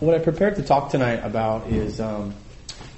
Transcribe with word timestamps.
what 0.00 0.14
I 0.14 0.18
prepared 0.18 0.56
to 0.56 0.62
talk 0.62 0.90
tonight 0.90 1.20
about 1.22 1.68
is, 1.68 2.00
um, 2.00 2.34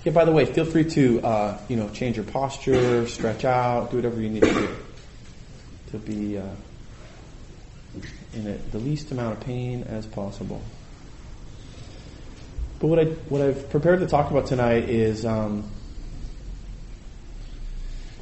yeah. 0.05 0.13
By 0.13 0.25
the 0.25 0.33
way, 0.33 0.45
feel 0.45 0.65
free 0.65 0.85
to 0.91 1.21
uh, 1.21 1.59
you 1.69 1.77
know 1.77 1.89
change 1.91 2.17
your 2.17 2.25
posture, 2.25 3.07
stretch 3.07 3.45
out, 3.45 3.91
do 3.91 3.97
whatever 3.97 4.21
you 4.21 4.31
need 4.31 4.43
to 4.43 4.55
do 4.55 4.77
to 5.91 5.99
be 5.99 6.39
uh, 6.39 6.47
in 8.35 8.47
a, 8.47 8.53
the 8.71 8.79
least 8.79 9.11
amount 9.11 9.39
of 9.39 9.45
pain 9.45 9.83
as 9.85 10.07
possible. 10.07 10.63
But 12.79 12.87
what 12.87 12.99
I 12.99 13.05
what 13.05 13.43
I've 13.43 13.71
prepared 13.71 14.01
to 14.01 14.07
talk 14.07 14.31
about 14.31 14.47
tonight 14.47 14.89
is 14.89 15.25
um, 15.25 15.69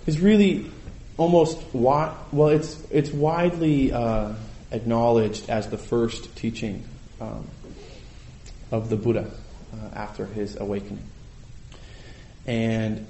is 0.06 0.20
really 0.20 0.70
almost 1.18 1.60
wi- 1.72 2.14
well 2.32 2.48
it's 2.48 2.82
it's 2.90 3.10
widely 3.10 3.92
uh, 3.92 4.32
acknowledged 4.70 5.50
as 5.50 5.68
the 5.68 5.78
first 5.78 6.34
teaching 6.36 6.84
um, 7.20 7.46
of 8.70 8.90
the 8.90 8.96
Buddha 8.96 9.30
uh, 9.72 9.94
after 9.94 10.26
his 10.26 10.56
awakening, 10.56 11.04
and 12.46 13.06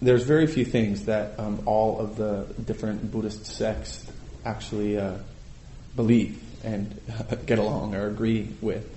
there's 0.00 0.24
very 0.24 0.46
few 0.46 0.64
things 0.64 1.04
that 1.04 1.38
um, 1.38 1.62
all 1.64 2.00
of 2.00 2.16
the 2.16 2.46
different 2.64 3.10
Buddhist 3.10 3.46
sects 3.46 4.04
actually 4.44 4.98
uh, 4.98 5.14
believe 5.94 6.42
and 6.64 7.00
get 7.46 7.58
along 7.58 7.94
or 7.94 8.08
agree 8.08 8.48
with. 8.60 8.88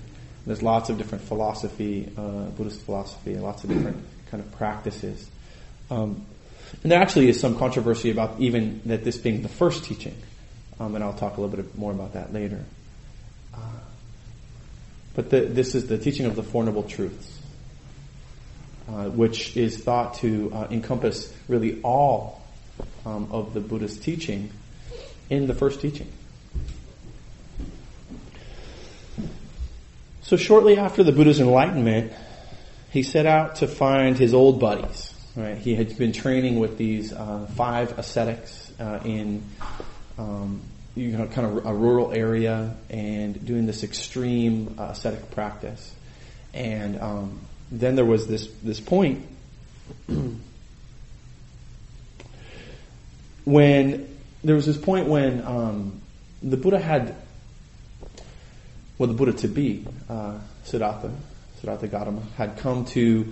There's 0.46 0.62
lots 0.62 0.90
of 0.90 0.98
different 0.98 1.24
philosophy, 1.24 2.10
uh, 2.16 2.50
Buddhist 2.50 2.80
philosophy, 2.82 3.36
lots 3.36 3.64
of 3.64 3.70
different 3.70 4.04
kind 4.30 4.42
of 4.42 4.52
practices. 4.52 5.28
Um, 5.90 6.24
and 6.82 6.90
there 6.90 7.00
actually 7.00 7.28
is 7.28 7.40
some 7.40 7.56
controversy 7.56 8.10
about 8.10 8.40
even 8.40 8.80
that 8.86 9.04
this 9.04 9.16
being 9.16 9.42
the 9.42 9.48
first 9.48 9.84
teaching, 9.84 10.16
um, 10.80 10.94
and 10.94 11.02
I'll 11.02 11.14
talk 11.14 11.36
a 11.36 11.40
little 11.40 11.56
bit 11.56 11.76
more 11.78 11.92
about 11.92 12.14
that 12.14 12.32
later. 12.32 12.64
Uh, 13.54 13.58
but 15.16 15.30
the, 15.30 15.40
this 15.40 15.74
is 15.74 15.86
the 15.86 15.98
teaching 15.98 16.26
of 16.26 16.36
the 16.36 16.42
Four 16.42 16.62
Noble 16.62 16.82
Truths, 16.82 17.40
uh, 18.88 19.06
which 19.06 19.56
is 19.56 19.82
thought 19.82 20.14
to 20.18 20.52
uh, 20.52 20.68
encompass 20.70 21.34
really 21.48 21.80
all 21.82 22.42
um, 23.06 23.28
of 23.32 23.54
the 23.54 23.60
Buddhist 23.60 24.02
teaching 24.02 24.50
in 25.30 25.46
the 25.46 25.54
first 25.54 25.80
teaching. 25.80 26.12
So 30.20 30.36
shortly 30.36 30.76
after 30.76 31.02
the 31.02 31.12
Buddha's 31.12 31.40
enlightenment, 31.40 32.12
he 32.90 33.02
set 33.02 33.26
out 33.26 33.56
to 33.56 33.68
find 33.68 34.18
his 34.18 34.34
old 34.34 34.60
buddies. 34.60 35.14
Right? 35.34 35.56
He 35.56 35.74
had 35.74 35.96
been 35.96 36.12
training 36.12 36.58
with 36.58 36.76
these 36.76 37.12
uh, 37.12 37.46
five 37.56 37.98
ascetics 37.98 38.72
uh, 38.78 39.00
in 39.04 39.44
um, 40.18 40.60
you 40.96 41.16
know, 41.16 41.26
kind 41.26 41.58
of 41.58 41.66
a 41.66 41.74
rural 41.74 42.12
area 42.12 42.74
and 42.90 43.46
doing 43.46 43.66
this 43.66 43.84
extreme 43.84 44.74
uh, 44.78 44.88
ascetic 44.90 45.30
practice. 45.30 45.94
And 46.54 46.98
um, 47.00 47.40
then 47.70 47.94
there 47.96 48.04
was 48.04 48.26
this 48.26 48.48
this 48.62 48.80
point 48.80 49.24
when 53.44 54.18
there 54.42 54.54
was 54.56 54.66
this 54.66 54.78
point 54.78 55.06
when 55.08 55.44
um, 55.44 56.00
the 56.42 56.56
Buddha 56.56 56.78
had 56.80 57.14
well, 58.98 59.08
the 59.08 59.14
Buddha 59.14 59.32
to 59.32 59.48
be, 59.48 59.84
uh, 60.08 60.38
Siddhartha, 60.64 61.12
Siddhartha 61.60 61.86
Gautama, 61.88 62.22
had 62.36 62.56
come 62.56 62.86
to 62.86 63.30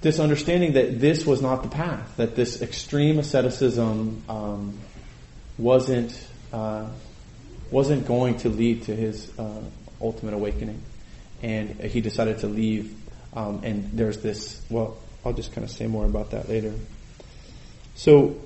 this 0.00 0.18
understanding 0.18 0.72
that 0.72 0.98
this 0.98 1.24
was 1.24 1.40
not 1.40 1.62
the 1.62 1.68
path, 1.68 2.16
that 2.16 2.34
this 2.34 2.60
extreme 2.60 3.18
asceticism 3.18 4.22
um, 4.28 4.78
wasn't 5.58 6.26
uh, 6.52 6.86
wasn't 7.70 8.06
going 8.06 8.38
to 8.38 8.48
lead 8.48 8.84
to 8.84 8.94
his 8.94 9.30
uh, 9.38 9.62
ultimate 10.00 10.34
awakening, 10.34 10.82
and 11.42 11.70
he 11.80 12.00
decided 12.00 12.38
to 12.40 12.46
leave. 12.46 12.96
Um, 13.34 13.60
and 13.62 13.90
there's 13.92 14.18
this. 14.18 14.60
Well, 14.68 14.96
I'll 15.24 15.32
just 15.32 15.52
kind 15.52 15.64
of 15.64 15.70
say 15.70 15.86
more 15.86 16.04
about 16.04 16.32
that 16.32 16.48
later. 16.48 16.72
So, 17.94 18.36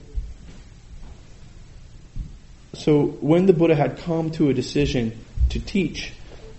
so 2.74 3.06
when 3.06 3.46
the 3.46 3.52
Buddha 3.52 3.74
had 3.74 3.98
come 3.98 4.30
to 4.32 4.50
a 4.50 4.54
decision 4.54 5.18
to 5.50 5.60
teach, 5.60 6.12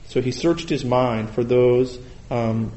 so 0.08 0.22
he 0.22 0.32
searched 0.32 0.70
his 0.70 0.86
mind 0.86 1.30
for 1.32 1.44
those 1.44 2.00
um, 2.32 2.72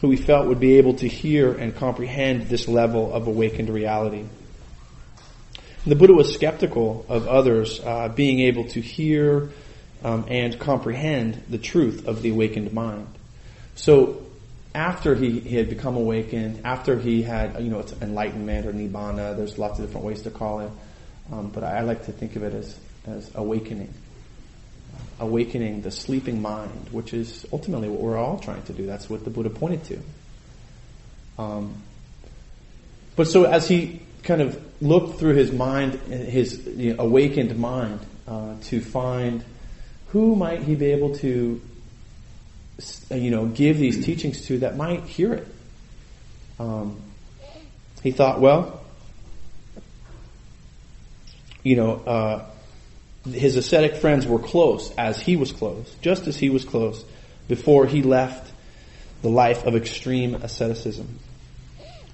who 0.00 0.10
he 0.10 0.16
felt 0.16 0.46
would 0.46 0.60
be 0.60 0.78
able 0.78 0.94
to 0.94 1.08
hear 1.08 1.52
and 1.52 1.74
comprehend 1.74 2.48
this 2.48 2.68
level 2.68 3.12
of 3.12 3.26
awakened 3.26 3.70
reality. 3.70 4.24
The 5.86 5.94
Buddha 5.94 6.14
was 6.14 6.34
skeptical 6.34 7.06
of 7.08 7.28
others 7.28 7.78
uh, 7.78 8.08
being 8.08 8.40
able 8.40 8.64
to 8.70 8.80
hear 8.80 9.50
um, 10.02 10.24
and 10.28 10.58
comprehend 10.58 11.44
the 11.48 11.58
truth 11.58 12.08
of 12.08 12.22
the 12.22 12.30
awakened 12.30 12.72
mind. 12.72 13.06
So 13.76 14.26
after 14.74 15.14
he, 15.14 15.38
he 15.38 15.54
had 15.54 15.68
become 15.68 15.96
awakened, 15.96 16.62
after 16.64 16.98
he 16.98 17.22
had, 17.22 17.62
you 17.62 17.70
know, 17.70 17.78
it's 17.78 17.92
enlightenment 18.02 18.66
or 18.66 18.72
nibbana, 18.72 19.36
there's 19.36 19.58
lots 19.58 19.78
of 19.78 19.86
different 19.86 20.06
ways 20.06 20.22
to 20.22 20.30
call 20.30 20.60
it, 20.60 20.70
um, 21.30 21.50
but 21.50 21.62
I 21.62 21.82
like 21.82 22.06
to 22.06 22.12
think 22.12 22.34
of 22.34 22.42
it 22.42 22.52
as, 22.52 22.76
as 23.06 23.30
awakening 23.34 23.94
awakening 25.18 25.80
the 25.80 25.90
sleeping 25.90 26.42
mind, 26.42 26.88
which 26.90 27.14
is 27.14 27.46
ultimately 27.52 27.88
what 27.88 28.00
we're 28.00 28.18
all 28.18 28.38
trying 28.38 28.62
to 28.64 28.72
do. 28.72 28.86
That's 28.86 29.08
what 29.08 29.24
the 29.24 29.30
Buddha 29.30 29.50
pointed 29.50 29.84
to. 29.84 30.00
Um, 31.38 31.82
but 33.14 33.26
so 33.26 33.44
as 33.44 33.66
he 33.66 34.02
kind 34.26 34.42
of 34.42 34.60
looked 34.82 35.18
through 35.18 35.34
his 35.34 35.52
mind, 35.52 35.94
his 36.08 36.66
you 36.66 36.94
know, 36.94 37.04
awakened 37.04 37.56
mind, 37.58 38.00
uh, 38.26 38.54
to 38.64 38.80
find 38.80 39.44
who 40.08 40.36
might 40.36 40.62
he 40.62 40.74
be 40.74 40.86
able 40.86 41.16
to, 41.16 41.60
you 43.10 43.30
know, 43.30 43.46
give 43.46 43.78
these 43.78 44.04
teachings 44.04 44.46
to 44.46 44.58
that 44.58 44.76
might 44.76 45.04
hear 45.04 45.32
it. 45.34 45.46
Um, 46.58 47.00
he 48.02 48.10
thought, 48.10 48.40
well, 48.40 48.84
you 51.62 51.76
know, 51.76 51.94
uh, 51.94 52.46
his 53.30 53.56
ascetic 53.56 53.96
friends 53.96 54.26
were 54.26 54.38
close 54.38 54.92
as 54.96 55.20
he 55.20 55.36
was 55.36 55.52
close, 55.52 55.92
just 56.00 56.26
as 56.26 56.36
he 56.36 56.50
was 56.50 56.64
close 56.64 57.04
before 57.48 57.86
he 57.86 58.02
left 58.02 58.52
the 59.22 59.28
life 59.28 59.64
of 59.64 59.74
extreme 59.74 60.34
asceticism. 60.34 61.18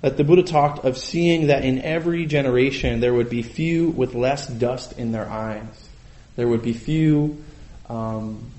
That 0.02 0.16
the 0.16 0.24
Buddha 0.24 0.42
talked 0.42 0.84
of 0.84 0.98
seeing 0.98 1.46
that 1.46 1.64
in 1.64 1.80
every 1.80 2.26
generation 2.26 2.98
there 2.98 3.14
would 3.14 3.30
be 3.30 3.42
few 3.42 3.88
with 3.88 4.14
less 4.14 4.48
dust 4.48 4.98
in 4.98 5.12
their 5.12 5.28
eyes. 5.28 5.88
There 6.34 6.48
would 6.48 6.62
be 6.62 6.72
few, 6.72 7.42
um, 7.88 8.50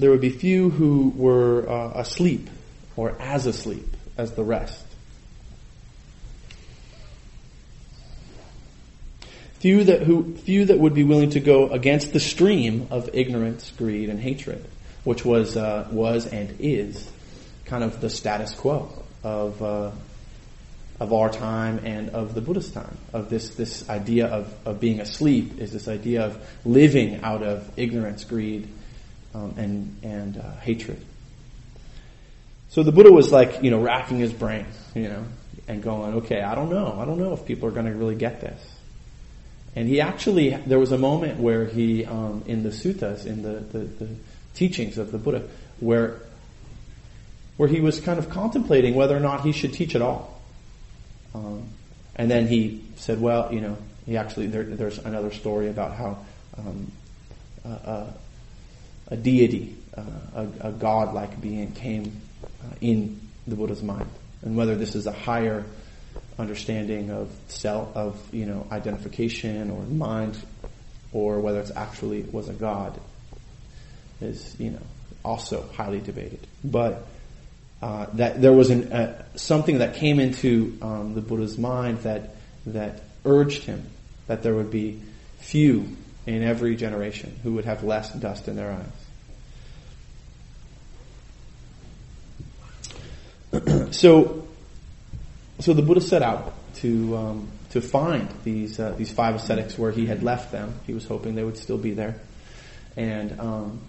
there 0.00 0.10
would 0.10 0.20
be 0.20 0.30
few 0.30 0.70
who 0.70 1.12
were 1.14 1.68
uh, 1.68 2.00
asleep 2.00 2.50
or 2.96 3.14
as 3.20 3.46
asleep 3.46 3.86
as 4.16 4.32
the 4.32 4.42
rest. 4.42 4.84
Few 9.60 9.84
that, 9.84 10.02
who, 10.02 10.34
few 10.38 10.64
that 10.66 10.78
would 10.78 10.94
be 10.94 11.04
willing 11.04 11.30
to 11.30 11.40
go 11.40 11.68
against 11.68 12.12
the 12.12 12.20
stream 12.20 12.88
of 12.90 13.10
ignorance, 13.12 13.70
greed, 13.76 14.08
and 14.08 14.18
hatred, 14.18 14.64
which 15.04 15.24
was, 15.24 15.56
uh, 15.56 15.86
was 15.92 16.26
and 16.26 16.56
is 16.58 17.08
kind 17.68 17.84
of 17.84 18.00
the 18.00 18.10
status 18.10 18.54
quo 18.54 18.90
of, 19.22 19.62
uh, 19.62 19.90
of 21.00 21.12
our 21.12 21.30
time 21.30 21.80
and 21.84 22.10
of 22.10 22.34
the 22.34 22.40
Buddhist 22.40 22.74
time. 22.74 22.96
Of 23.12 23.30
this, 23.30 23.50
this 23.50 23.88
idea 23.88 24.26
of, 24.26 24.52
of 24.66 24.80
being 24.80 25.00
asleep 25.00 25.58
is 25.58 25.72
this 25.72 25.88
idea 25.88 26.24
of 26.24 26.48
living 26.64 27.22
out 27.22 27.42
of 27.42 27.70
ignorance, 27.76 28.24
greed, 28.24 28.68
um, 29.34 29.54
and, 29.56 29.96
and 30.02 30.38
uh, 30.38 30.56
hatred. 30.60 31.04
So 32.70 32.82
the 32.82 32.92
Buddha 32.92 33.12
was 33.12 33.32
like, 33.32 33.62
you 33.62 33.70
know, 33.70 33.80
racking 33.80 34.18
his 34.18 34.32
brain, 34.32 34.66
you 34.94 35.08
know, 35.08 35.24
and 35.66 35.82
going, 35.82 36.14
okay, 36.14 36.40
I 36.42 36.54
don't 36.54 36.70
know. 36.70 36.98
I 37.00 37.04
don't 37.04 37.18
know 37.18 37.32
if 37.32 37.46
people 37.46 37.68
are 37.68 37.72
going 37.72 37.86
to 37.86 37.94
really 37.94 38.14
get 38.14 38.40
this. 38.40 38.62
And 39.74 39.88
he 39.88 40.00
actually, 40.00 40.50
there 40.50 40.78
was 40.78 40.92
a 40.92 40.98
moment 40.98 41.38
where 41.38 41.64
he, 41.64 42.04
um, 42.04 42.42
in 42.46 42.62
the 42.62 42.70
suttas, 42.70 43.26
in 43.26 43.42
the, 43.42 43.60
the, 43.60 43.78
the, 43.78 44.08
teachings 44.54 44.98
of 44.98 45.12
the 45.12 45.18
Buddha, 45.18 45.46
where, 45.78 46.20
where 47.58 47.68
he 47.68 47.80
was 47.80 48.00
kind 48.00 48.18
of 48.18 48.30
contemplating 48.30 48.94
whether 48.94 49.14
or 49.14 49.20
not 49.20 49.42
he 49.42 49.52
should 49.52 49.74
teach 49.74 49.94
at 49.94 50.00
all. 50.00 50.40
Um, 51.34 51.68
and 52.16 52.30
then 52.30 52.46
he 52.46 52.82
said, 52.96 53.20
well, 53.20 53.52
you 53.52 53.60
know, 53.60 53.76
he 54.06 54.16
actually, 54.16 54.46
there, 54.46 54.62
there's 54.62 54.98
another 54.98 55.30
story 55.30 55.68
about 55.68 55.94
how 55.94 56.24
um, 56.56 56.90
a 59.10 59.16
deity, 59.16 59.76
uh, 59.96 60.02
a, 60.34 60.68
a 60.68 60.72
god-like 60.72 61.40
being 61.40 61.72
came 61.72 62.20
uh, 62.44 62.74
in 62.80 63.20
the 63.46 63.56
Buddha's 63.56 63.82
mind. 63.82 64.08
And 64.42 64.56
whether 64.56 64.76
this 64.76 64.94
is 64.94 65.06
a 65.06 65.12
higher 65.12 65.64
understanding 66.38 67.10
of 67.10 67.30
self, 67.48 67.96
of 67.96 68.34
you 68.34 68.46
know 68.46 68.66
identification 68.70 69.70
or 69.70 69.82
mind, 69.82 70.38
or 71.12 71.40
whether 71.40 71.60
it's 71.60 71.72
actually 71.74 72.22
was 72.22 72.48
a 72.48 72.52
god, 72.52 72.98
is 74.20 74.54
you 74.60 74.70
know 74.70 74.82
also 75.24 75.68
highly 75.74 76.00
debated. 76.00 76.46
But 76.62 77.06
uh, 77.80 78.06
that 78.14 78.42
there 78.42 78.52
was 78.52 78.70
an, 78.70 78.92
uh, 78.92 79.22
something 79.36 79.78
that 79.78 79.94
came 79.94 80.18
into 80.18 80.76
um, 80.82 81.14
the 81.14 81.20
Buddha's 81.20 81.56
mind 81.56 81.98
that 81.98 82.34
that 82.66 83.02
urged 83.24 83.62
him 83.64 83.86
that 84.26 84.42
there 84.42 84.54
would 84.54 84.70
be 84.70 85.00
few 85.38 85.96
in 86.26 86.42
every 86.42 86.76
generation 86.76 87.38
who 87.42 87.54
would 87.54 87.64
have 87.64 87.82
less 87.84 88.12
dust 88.14 88.48
in 88.48 88.56
their 88.56 88.84
eyes. 93.52 93.92
so, 93.94 94.46
so 95.58 95.72
the 95.72 95.82
Buddha 95.82 96.00
set 96.00 96.22
out 96.22 96.52
to 96.76 97.16
um, 97.16 97.48
to 97.70 97.80
find 97.80 98.28
these 98.44 98.78
uh, 98.78 98.94
these 98.96 99.10
five 99.10 99.34
ascetics 99.34 99.78
where 99.78 99.90
he 99.90 100.06
had 100.06 100.22
left 100.22 100.52
them. 100.52 100.74
He 100.86 100.92
was 100.94 101.06
hoping 101.06 101.34
they 101.34 101.44
would 101.44 101.56
still 101.56 101.78
be 101.78 101.92
there, 101.92 102.16
and 102.96 103.40
um, 103.40 103.80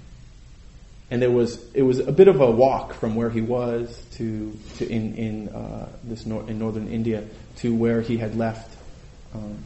and 1.12 1.22
there 1.22 1.32
was 1.32 1.64
it 1.74 1.82
was 1.82 2.00
a 2.00 2.12
bit 2.12 2.28
of 2.28 2.40
a 2.40 2.50
walk 2.50 2.94
from 2.94 3.16
where 3.16 3.30
he 3.30 3.42
was 3.42 4.04
to 4.14 4.58
to 4.78 4.88
in 4.88 5.16
in 5.16 5.50
uh, 5.50 5.90
this 6.04 6.26
nor- 6.26 6.48
in 6.50 6.60
northern 6.60 6.88
India 6.88 7.24
to 7.58 7.74
where 7.74 8.02
he 8.02 8.18
had 8.18 8.36
left 8.36 8.76
um, 9.34 9.58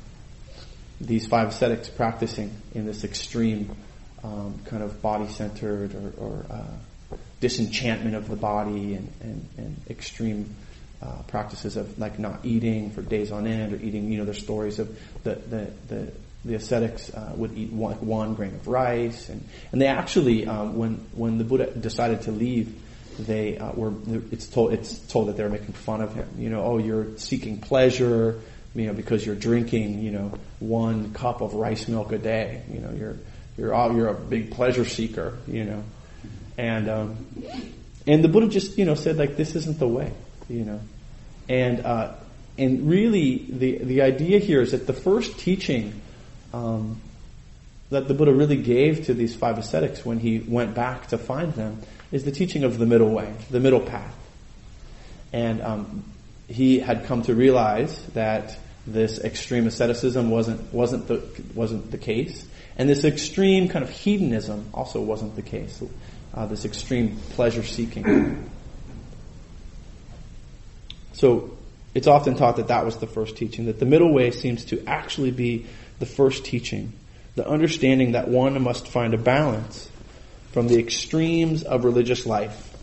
these 1.02 1.28
five 1.28 1.50
ascetics 1.50 1.90
practicing 1.90 2.52
in 2.74 2.86
this 2.86 3.04
extreme 3.04 3.76
um, 4.24 4.60
kind 4.66 4.84
of 4.84 5.02
body 5.02 5.28
centered 5.28 5.94
or, 5.96 6.14
or 6.18 6.46
uh, 6.50 7.18
disenchantment 7.42 8.16
of 8.16 8.30
the 8.30 8.36
body 8.36 8.96
and 8.96 9.12
and, 9.22 9.50
and 9.58 9.82
extreme. 9.90 10.56
Uh, 11.02 11.22
practices 11.24 11.76
of 11.76 12.00
like 12.00 12.18
not 12.18 12.40
eating 12.46 12.90
for 12.90 13.02
days 13.02 13.30
on 13.30 13.46
end 13.46 13.74
or 13.74 13.76
eating, 13.76 14.10
you 14.10 14.18
know, 14.18 14.24
there's 14.24 14.42
stories 14.42 14.80
of 14.80 14.88
the, 15.26 15.36
the, 15.36 15.70
the 15.90 16.14
the 16.46 16.56
ascetics 16.56 17.14
uh, 17.14 17.34
would 17.36 17.58
eat 17.58 17.72
one, 17.72 17.96
one, 18.06 18.36
grain 18.36 18.54
of 18.54 18.68
rice, 18.68 19.30
and 19.30 19.48
and 19.72 19.82
they 19.82 19.88
actually, 19.88 20.46
um, 20.46 20.78
when 20.78 20.96
when 21.14 21.38
the 21.38 21.44
Buddha 21.44 21.72
decided 21.72 22.22
to 22.24 22.32
leave, 22.32 22.76
they 23.20 23.58
uh, 23.58 23.72
were 23.72 23.94
it's 24.32 24.48
told 24.48 24.74
it's 24.74 25.00
told 25.00 25.30
that 25.30 25.38
they 25.38 25.44
were 25.44 25.50
making 25.50 25.74
fun 25.74 26.02
of 26.02 26.14
him. 26.14 26.28
You 26.38 26.50
know, 26.50 26.64
oh, 26.64 26.78
you're 26.78 27.18
seeking 27.18 27.60
pleasure, 27.62 28.42
you 28.76 28.88
know, 28.88 28.94
because 28.94 29.26
you're 29.26 29.36
drinking, 29.36 30.02
you 30.02 30.12
know, 30.12 30.34
one 30.60 31.14
cup 31.14 31.42
of 31.42 31.54
rice 31.54 31.88
milk 31.88 32.12
a 32.12 32.18
day. 32.18 32.64
You 32.72 32.80
know, 32.80 32.92
you're 32.92 33.18
you're 33.58 33.74
all, 33.74 33.96
you're 33.96 34.10
a 34.10 34.14
big 34.14 34.52
pleasure 34.52 34.86
seeker. 34.86 35.38
You 35.48 35.64
know, 35.64 35.84
and 36.58 36.90
um, 36.90 37.28
and 38.06 38.24
the 38.24 38.28
Buddha 38.28 38.50
just 38.50 38.78
you 38.78 38.86
know 38.86 38.96
said 38.96 39.18
like 39.18 39.38
this 39.38 39.56
isn't 39.56 39.80
the 39.80 39.88
way. 39.88 40.12
You 40.50 40.66
know, 40.66 40.82
and 41.48 41.86
uh, 41.86 42.16
and 42.58 42.90
really 42.90 43.46
the 43.50 43.78
the 43.78 44.02
idea 44.02 44.40
here 44.40 44.62
is 44.62 44.72
that 44.72 44.88
the 44.88 44.94
first 44.94 45.40
teaching 45.40 46.02
um, 46.54 47.02
that 47.90 48.08
the 48.08 48.14
Buddha 48.14 48.34
really 48.34 48.58
gave 48.58 49.06
to 49.06 49.14
these 49.14 49.36
five 49.36 49.58
ascetics 49.58 50.06
when 50.06 50.20
he 50.20 50.40
went 50.40 50.74
back 50.74 51.08
to 51.08 51.18
find 51.18 51.54
them 51.54 51.82
is 52.12 52.24
the 52.24 52.32
teaching 52.32 52.64
of 52.64 52.78
the 52.78 52.86
middle 52.86 53.10
way, 53.10 53.34
the 53.50 53.60
middle 53.60 53.80
path. 53.80 54.16
And 55.32 55.62
um, 55.62 56.04
he 56.48 56.80
had 56.80 57.06
come 57.06 57.24
to 57.24 57.34
realize 57.34 58.02
that 58.14 58.58
this 58.86 59.20
extreme 59.20 59.66
asceticism 59.66 60.30
wasn't 60.30 60.74
wasn't 60.74 61.08
the 61.08 61.24
wasn't 61.56 61.90
the 61.92 61.98
case, 61.98 62.46
and 62.78 62.90
this 62.90 63.04
extreme 63.04 63.70
kind 63.70 63.84
of 63.84 63.90
hedonism 63.90 64.70
also 64.74 65.02
wasn't 65.02 65.36
the 65.36 65.42
case. 65.42 65.82
Uh, 66.34 66.46
this 66.48 66.66
extreme 66.66 67.18
pleasure 67.32 67.64
seeking. 67.64 68.50
So 71.14 71.56
it's 71.94 72.08
often 72.08 72.36
taught 72.36 72.58
that 72.58 72.68
that 72.68 72.86
was 72.86 72.98
the 72.98 73.08
first 73.08 73.38
teaching. 73.38 73.68
That 73.68 73.80
the 73.80 73.86
middle 73.86 74.12
way 74.14 74.32
seems 74.32 74.66
to 74.66 74.84
actually 74.86 75.32
be 75.32 75.68
the 76.04 76.10
first 76.10 76.44
teaching, 76.44 76.92
the 77.36 77.48
understanding 77.48 78.12
that 78.12 78.28
one 78.28 78.62
must 78.62 78.90
find 78.90 79.14
a 79.14 79.18
balance 79.18 79.90
from 80.52 80.68
the 80.68 80.78
extremes 80.78 81.64
of 81.64 81.86
religious 81.86 82.26
life. 82.26 82.76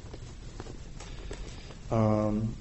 Um, 1.91 2.55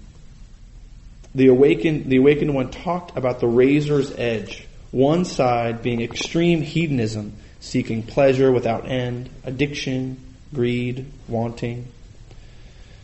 the 1.33 1.47
awakened, 1.47 2.07
the 2.07 2.17
awakened 2.17 2.53
one 2.53 2.71
talked 2.71 3.17
about 3.17 3.39
the 3.39 3.47
razor's 3.47 4.11
edge, 4.11 4.67
one 4.91 5.23
side 5.23 5.81
being 5.81 6.01
extreme 6.01 6.61
hedonism, 6.61 7.37
seeking 7.61 8.03
pleasure 8.03 8.51
without 8.51 8.85
end, 8.85 9.29
addiction, 9.45 10.21
greed, 10.53 11.05
wanting. 11.29 11.87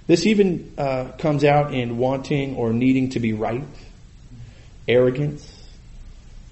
This 0.07 0.25
even 0.25 0.73
uh, 0.77 1.05
comes 1.19 1.45
out 1.45 1.73
in 1.73 1.97
wanting 1.99 2.57
or 2.57 2.73
needing 2.73 3.11
to 3.11 3.21
be 3.21 3.31
right, 3.31 3.63
arrogance, 4.89 5.54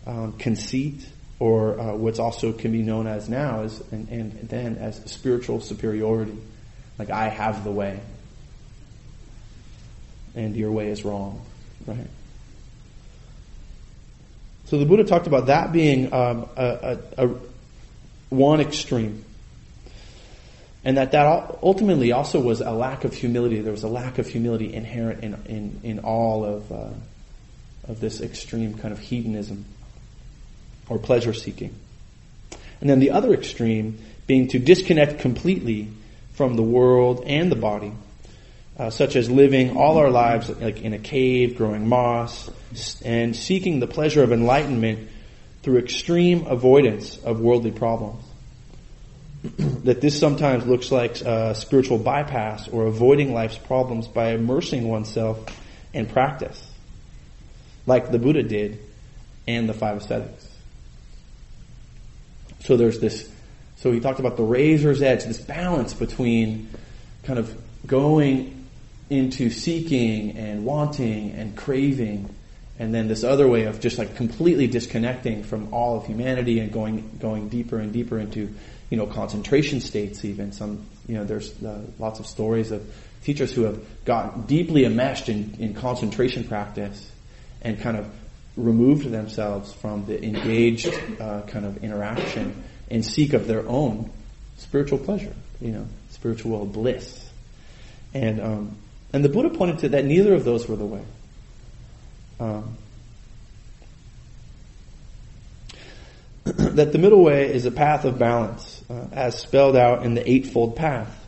um, 0.06 0.34
conceit, 0.34 1.08
or 1.40 1.80
uh, 1.80 1.96
what's 1.96 2.20
also 2.20 2.52
can 2.52 2.72
be 2.72 2.82
known 2.82 3.08
as 3.08 3.30
now 3.30 3.62
as 3.62 3.82
and, 3.92 4.10
and 4.10 4.50
then 4.50 4.78
as 4.78 4.98
spiritual 5.12 5.62
superiority. 5.62 6.38
Like 7.00 7.10
I 7.10 7.30
have 7.30 7.64
the 7.64 7.72
way, 7.72 8.00
and 10.36 10.56
your 10.56 10.72
way 10.72 10.90
is 10.90 11.04
wrong, 11.04 11.44
right? 11.86 12.08
So 14.66 14.80
the 14.80 14.86
Buddha 14.86 15.04
talked 15.04 15.28
about 15.28 15.48
that 15.48 15.72
being 15.72 16.14
um, 16.14 16.48
a, 16.56 16.98
a, 17.18 17.26
a 17.26 17.36
one 18.30 18.62
extreme 18.62 19.26
and 20.84 20.98
that 20.98 21.12
that 21.12 21.58
ultimately 21.64 22.12
also 22.12 22.40
was 22.40 22.62
a 22.62 22.72
lack 22.72 23.06
of 23.06 23.14
humility. 23.14 23.62
There 23.62 23.72
was 23.72 23.84
a 23.84 23.90
lack 23.90 24.20
of 24.20 24.28
humility 24.28 24.74
inherent 24.74 25.24
in 25.24 25.34
in, 25.46 25.80
in 25.84 26.00
all 26.00 26.44
of 26.44 26.72
uh, 26.72 26.90
of 27.88 28.00
this 28.00 28.22
extreme 28.22 28.78
kind 28.78 28.92
of 28.92 29.00
hedonism 29.00 29.66
or 30.90 30.98
pleasure 31.00 31.34
seeking. 31.34 31.74
And 32.82 32.90
then 32.90 33.00
the 33.00 33.12
other 33.12 33.34
extreme 33.34 34.00
being 34.28 34.50
to 34.50 34.60
disconnect 34.60 35.20
completely 35.20 35.90
from 36.34 36.56
the 36.56 36.64
world 36.64 37.24
and 37.26 37.52
the 37.52 37.56
body, 37.56 37.94
uh, 38.78 38.90
such 38.90 39.16
as 39.16 39.30
living 39.30 39.78
all 39.78 39.98
our 39.98 40.10
lives 40.10 40.50
like 40.50 40.82
in 40.82 40.94
a 40.94 41.00
cave, 41.00 41.58
growing 41.58 41.88
moss, 41.88 42.50
and 43.04 43.36
seeking 43.36 43.80
the 43.80 43.88
pleasure 43.88 44.24
of 44.24 44.32
enlightenment 44.32 45.10
through 45.62 45.78
extreme 45.78 46.46
avoidance 46.48 47.18
of 47.18 47.40
worldly 47.40 47.72
problems. 47.72 48.24
that 49.84 50.00
this 50.02 50.18
sometimes 50.18 50.66
looks 50.66 50.92
like 50.92 51.20
a 51.22 51.54
spiritual 51.54 51.98
bypass 51.98 52.68
or 52.70 52.86
avoiding 52.86 53.34
life's 53.34 53.58
problems 53.58 54.08
by 54.08 54.32
immersing 54.32 54.88
oneself 54.88 55.46
in 55.94 56.06
practice, 56.06 56.66
like 57.86 58.12
the 58.12 58.20
Buddha 58.20 58.44
did 58.44 58.80
and 59.48 59.68
the 59.68 59.74
five 59.74 59.98
ascetics. 59.98 60.53
So 62.64 62.78
there's 62.78 63.00
this, 63.00 63.30
so 63.78 63.92
he 63.92 64.00
talked 64.00 64.20
about 64.20 64.38
the 64.38 64.44
razor's 64.44 65.02
edge, 65.02 65.26
this 65.26 65.40
balance 65.40 65.94
between 65.94 66.70
kind 67.24 67.40
of 67.40 67.56
going 67.86 68.68
into 69.10 69.50
seeking 69.50 70.38
and 70.38 70.66
wanting 70.66 71.32
and 71.32 71.56
craving, 71.56 72.34
and 72.80 72.94
then 72.94 73.08
this 73.08 73.24
other 73.24 73.48
way 73.48 73.66
of 73.66 73.80
just 73.80 73.98
like 73.98 74.16
completely 74.16 74.68
disconnecting 74.68 75.44
from 75.44 75.74
all 75.74 75.98
of 75.98 76.06
humanity 76.06 76.60
and 76.60 76.72
going 76.72 77.18
going 77.20 77.50
deeper 77.50 77.78
and 77.78 77.94
deeper 77.94 78.18
into 78.18 78.54
you 78.90 78.98
know 78.98 79.06
concentration 79.06 79.80
states. 79.80 80.26
Even 80.26 80.52
some 80.52 80.86
you 81.08 81.16
know 81.16 81.26
there's 81.26 81.62
uh, 81.64 81.82
lots 82.00 82.20
of 82.20 82.26
stories 82.26 82.72
of 82.72 82.82
teachers 83.24 83.54
who 83.54 83.64
have 83.64 83.80
gotten 84.06 84.44
deeply 84.44 84.86
enmeshed 84.86 85.30
in, 85.30 85.56
in 85.60 85.74
concentration 85.74 86.44
practice 86.46 87.12
and 87.62 87.80
kind 87.80 87.98
of 87.98 88.10
removed 88.56 89.10
themselves 89.10 89.74
from 89.74 90.06
the 90.06 90.24
engaged 90.24 90.94
uh, 91.20 91.42
kind 91.48 91.66
of 91.66 91.84
interaction 91.84 92.64
and 92.90 93.04
seek 93.04 93.34
of 93.34 93.48
their 93.48 93.68
own 93.68 94.12
spiritual 94.58 95.00
pleasure, 95.00 95.34
you 95.60 95.72
know, 95.72 95.88
spiritual 96.10 96.66
bliss. 96.66 97.30
And 98.14 98.40
um, 98.42 98.78
and 99.12 99.24
the 99.24 99.30
Buddha 99.30 99.50
pointed 99.50 99.80
to 99.80 99.90
that 99.90 100.06
neither 100.06 100.34
of 100.34 100.44
those 100.44 100.68
were 100.68 100.76
the 100.76 100.86
way. 100.86 101.04
Um, 102.40 102.78
that 106.44 106.92
the 106.92 106.98
middle 106.98 107.24
way 107.24 107.54
is 107.54 107.66
a 107.66 107.72
path 107.72 108.06
of 108.06 108.18
balance, 108.18 108.84
uh, 108.90 109.08
as 109.12 109.40
spelled 109.40 109.76
out 109.76 110.04
in 110.04 110.16
the 110.16 110.30
Eightfold 110.30 110.76
Path. 110.76 111.20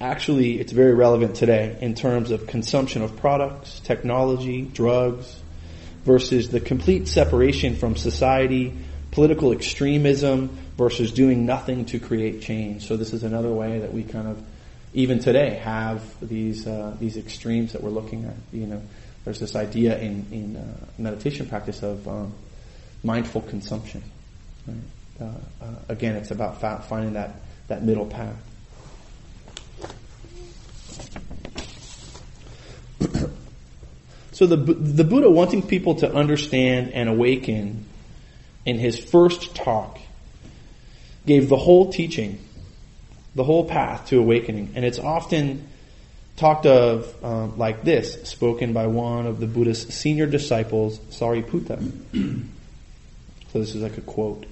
Actually, 0.00 0.58
it's 0.58 0.72
very 0.72 0.94
relevant 0.94 1.36
today 1.36 1.78
in 1.80 1.94
terms 1.94 2.30
of 2.32 2.46
consumption 2.46 3.02
of 3.02 3.16
products, 3.18 3.78
technology, 3.80 4.62
drugs, 4.62 5.41
versus 6.04 6.48
the 6.48 6.60
complete 6.60 7.08
separation 7.08 7.76
from 7.76 7.96
society, 7.96 8.76
political 9.10 9.52
extremism 9.52 10.58
versus 10.76 11.12
doing 11.12 11.46
nothing 11.46 11.84
to 11.86 12.00
create 12.00 12.42
change. 12.42 12.86
So 12.86 12.96
this 12.96 13.12
is 13.12 13.22
another 13.22 13.50
way 13.50 13.80
that 13.80 13.92
we 13.92 14.02
kind 14.02 14.26
of, 14.26 14.42
even 14.94 15.20
today, 15.20 15.60
have 15.62 16.02
these 16.20 16.66
uh, 16.66 16.96
these 16.98 17.16
extremes 17.16 17.72
that 17.72 17.82
we're 17.82 17.90
looking 17.90 18.24
at. 18.24 18.34
You 18.52 18.66
know, 18.66 18.82
there's 19.24 19.40
this 19.40 19.54
idea 19.54 19.98
in 19.98 20.26
in 20.32 20.56
uh, 20.56 20.86
meditation 20.98 21.46
practice 21.46 21.82
of 21.82 22.06
um, 22.08 22.34
mindful 23.02 23.42
consumption. 23.42 24.02
Right? 24.66 24.76
Uh, 25.20 25.64
uh 25.64 25.74
again, 25.88 26.16
it's 26.16 26.30
about 26.30 26.60
finding 26.88 27.14
that 27.14 27.36
that 27.68 27.82
middle 27.84 28.06
path. 28.06 28.36
So 34.32 34.46
the, 34.46 34.56
the 34.56 35.04
Buddha 35.04 35.30
wanting 35.30 35.62
people 35.62 35.96
to 35.96 36.12
understand 36.12 36.92
and 36.92 37.08
awaken 37.08 37.84
in 38.64 38.78
his 38.78 38.98
first 38.98 39.54
talk 39.54 39.98
gave 41.26 41.48
the 41.48 41.56
whole 41.56 41.92
teaching, 41.92 42.38
the 43.34 43.44
whole 43.44 43.68
path 43.68 44.08
to 44.08 44.18
awakening. 44.18 44.72
And 44.74 44.84
it's 44.84 44.98
often 44.98 45.68
talked 46.36 46.64
of 46.64 47.14
um, 47.22 47.58
like 47.58 47.84
this, 47.84 48.28
spoken 48.28 48.72
by 48.72 48.86
one 48.86 49.26
of 49.26 49.38
the 49.38 49.46
Buddha's 49.46 49.82
senior 49.82 50.26
disciples, 50.26 50.98
Sariputta. 51.10 51.78
so 53.52 53.58
this 53.58 53.74
is 53.74 53.82
like 53.82 53.98
a 53.98 54.02
quote. 54.02 54.46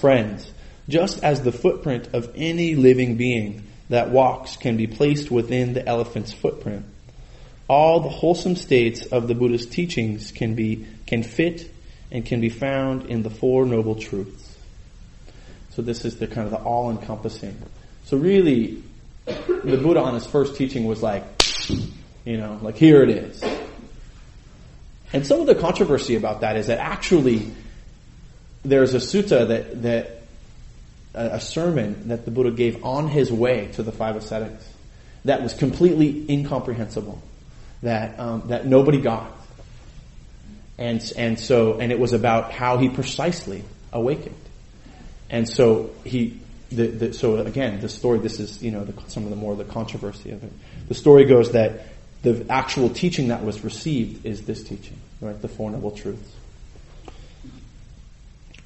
Friends, 0.00 0.52
just 0.88 1.24
as 1.24 1.42
the 1.42 1.52
footprint 1.52 2.10
of 2.12 2.30
any 2.36 2.74
living 2.74 3.16
being 3.16 3.64
that 3.88 4.10
walks 4.10 4.56
can 4.56 4.76
be 4.76 4.86
placed 4.86 5.30
within 5.30 5.72
the 5.72 5.86
elephant's 5.86 6.32
footprint. 6.32 6.84
All 7.68 8.00
the 8.00 8.08
wholesome 8.08 8.56
states 8.56 9.06
of 9.06 9.28
the 9.28 9.34
Buddha's 9.34 9.66
teachings 9.66 10.32
can 10.32 10.54
be, 10.54 10.86
can 11.06 11.22
fit 11.22 11.70
and 12.10 12.24
can 12.24 12.40
be 12.40 12.48
found 12.48 13.06
in 13.06 13.22
the 13.22 13.30
Four 13.30 13.66
Noble 13.66 13.94
Truths. 13.94 14.56
So 15.70 15.82
this 15.82 16.04
is 16.04 16.16
the 16.16 16.26
kind 16.26 16.46
of 16.46 16.50
the 16.50 16.58
all-encompassing. 16.58 17.56
So 18.06 18.16
really, 18.16 18.82
the 19.26 19.78
Buddha 19.82 20.00
on 20.00 20.14
his 20.14 20.26
first 20.26 20.56
teaching 20.56 20.86
was 20.86 21.02
like, 21.02 21.24
you 22.24 22.38
know, 22.38 22.58
like 22.62 22.76
here 22.76 23.02
it 23.02 23.10
is. 23.10 23.42
And 25.12 25.26
some 25.26 25.40
of 25.40 25.46
the 25.46 25.54
controversy 25.54 26.16
about 26.16 26.40
that 26.40 26.56
is 26.56 26.66
that 26.66 26.78
actually 26.78 27.50
there's 28.64 28.94
a 28.94 28.98
sutta 28.98 29.48
that, 29.48 29.82
that 29.82 30.22
a 31.14 31.40
sermon 31.40 32.08
that 32.08 32.24
the 32.24 32.30
Buddha 32.30 32.50
gave 32.50 32.84
on 32.84 33.08
his 33.08 33.32
way 33.32 33.68
to 33.72 33.82
the 33.82 33.92
five 33.92 34.16
ascetics 34.16 34.68
that 35.24 35.42
was 35.42 35.54
completely 35.54 36.24
incomprehensible, 36.30 37.20
that 37.82 38.18
um, 38.18 38.44
that 38.48 38.66
nobody 38.66 39.00
got, 39.00 39.30
and 40.76 41.00
and 41.16 41.38
so 41.38 41.78
and 41.78 41.92
it 41.92 41.98
was 41.98 42.12
about 42.12 42.52
how 42.52 42.78
he 42.78 42.88
precisely 42.88 43.64
awakened, 43.92 44.34
and 45.30 45.48
so 45.48 45.90
he. 46.04 46.40
The, 46.70 46.86
the, 46.86 47.12
so 47.14 47.38
again, 47.38 47.80
the 47.80 47.88
story. 47.88 48.18
This 48.18 48.40
is 48.40 48.62
you 48.62 48.70
know 48.70 48.84
the, 48.84 48.92
some 49.10 49.24
of 49.24 49.30
the 49.30 49.36
more 49.36 49.56
the 49.56 49.64
controversy 49.64 50.32
of 50.32 50.44
it. 50.44 50.52
The 50.88 50.94
story 50.94 51.24
goes 51.24 51.52
that 51.52 51.86
the 52.22 52.44
actual 52.50 52.90
teaching 52.90 53.28
that 53.28 53.42
was 53.42 53.64
received 53.64 54.26
is 54.26 54.42
this 54.42 54.62
teaching, 54.62 54.98
right? 55.22 55.40
The 55.40 55.48
Four 55.48 55.70
Noble 55.70 55.92
Truths. 55.92 56.30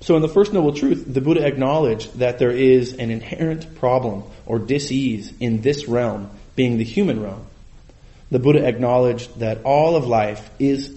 So 0.01 0.17
in 0.17 0.23
the 0.23 0.29
First 0.29 0.53
Noble 0.53 0.73
Truth, 0.73 1.05
the 1.07 1.21
Buddha 1.21 1.47
acknowledged 1.47 2.19
that 2.19 2.41
there 2.41 2.51
is 2.51 2.95
an 2.95 3.11
inherent 3.13 3.77
problem 3.77 4.25
or 4.47 4.59
disease 4.59 5.33
in 5.39 5.61
this 5.61 5.87
realm, 5.87 6.29
being 6.57 6.77
the 6.79 6.85
human 6.85 7.23
realm. 7.23 7.47
The 8.33 8.39
Buddha 8.39 8.67
acknowledged 8.67 9.41
that 9.41 9.63
all 9.63 9.95
of 9.95 10.07
life 10.07 10.49
is, 10.59 10.91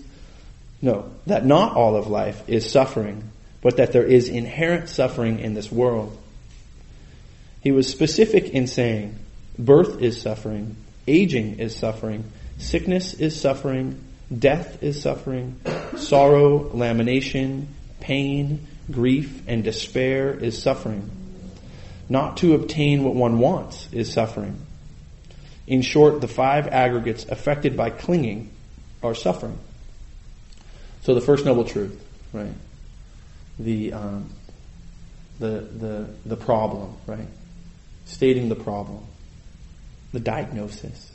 no, 0.81 1.11
that 1.27 1.45
not 1.45 1.75
all 1.75 1.97
of 1.97 2.07
life 2.07 2.41
is 2.47 2.71
suffering, 2.71 3.29
but 3.61 3.75
that 3.75 3.91
there 3.91 4.05
is 4.05 4.29
inherent 4.29 4.87
suffering 4.87 5.39
in 5.39 5.53
this 5.53 5.69
world. 5.69 6.17
He 7.59 7.73
was 7.73 7.89
specific 7.89 8.51
in 8.51 8.67
saying, 8.67 9.19
birth 9.59 10.01
is 10.01 10.21
suffering, 10.21 10.77
aging 11.09 11.59
is 11.59 11.75
suffering, 11.75 12.23
sickness 12.57 13.13
is 13.15 13.37
suffering, 13.37 14.01
death 14.39 14.81
is 14.81 15.01
suffering, 15.01 15.59
sorrow, 15.97 16.69
lamination, 16.69 17.65
pain, 17.99 18.65
grief, 18.89 19.41
and 19.45 19.61
despair 19.61 20.33
is 20.33 20.57
suffering. 20.57 21.11
Not 22.07 22.37
to 22.37 22.55
obtain 22.55 23.03
what 23.03 23.13
one 23.13 23.39
wants 23.39 23.89
is 23.91 24.13
suffering. 24.13 24.57
In 25.67 25.81
short, 25.81 26.21
the 26.21 26.27
five 26.27 26.67
aggregates 26.67 27.25
affected 27.25 27.75
by 27.75 27.89
clinging 27.89 28.51
are 29.01 29.15
suffering. 29.15 29.57
So 31.01 31.13
the 31.13 31.21
first 31.21 31.45
noble 31.45 31.63
truth, 31.63 32.03
right? 32.33 32.53
The 33.59 33.93
um, 33.93 34.29
the 35.39 35.61
the 35.61 36.09
the 36.25 36.37
problem, 36.37 36.95
right? 37.07 37.27
Stating 38.05 38.49
the 38.49 38.55
problem, 38.55 39.03
the 40.13 40.19
diagnosis. 40.19 41.11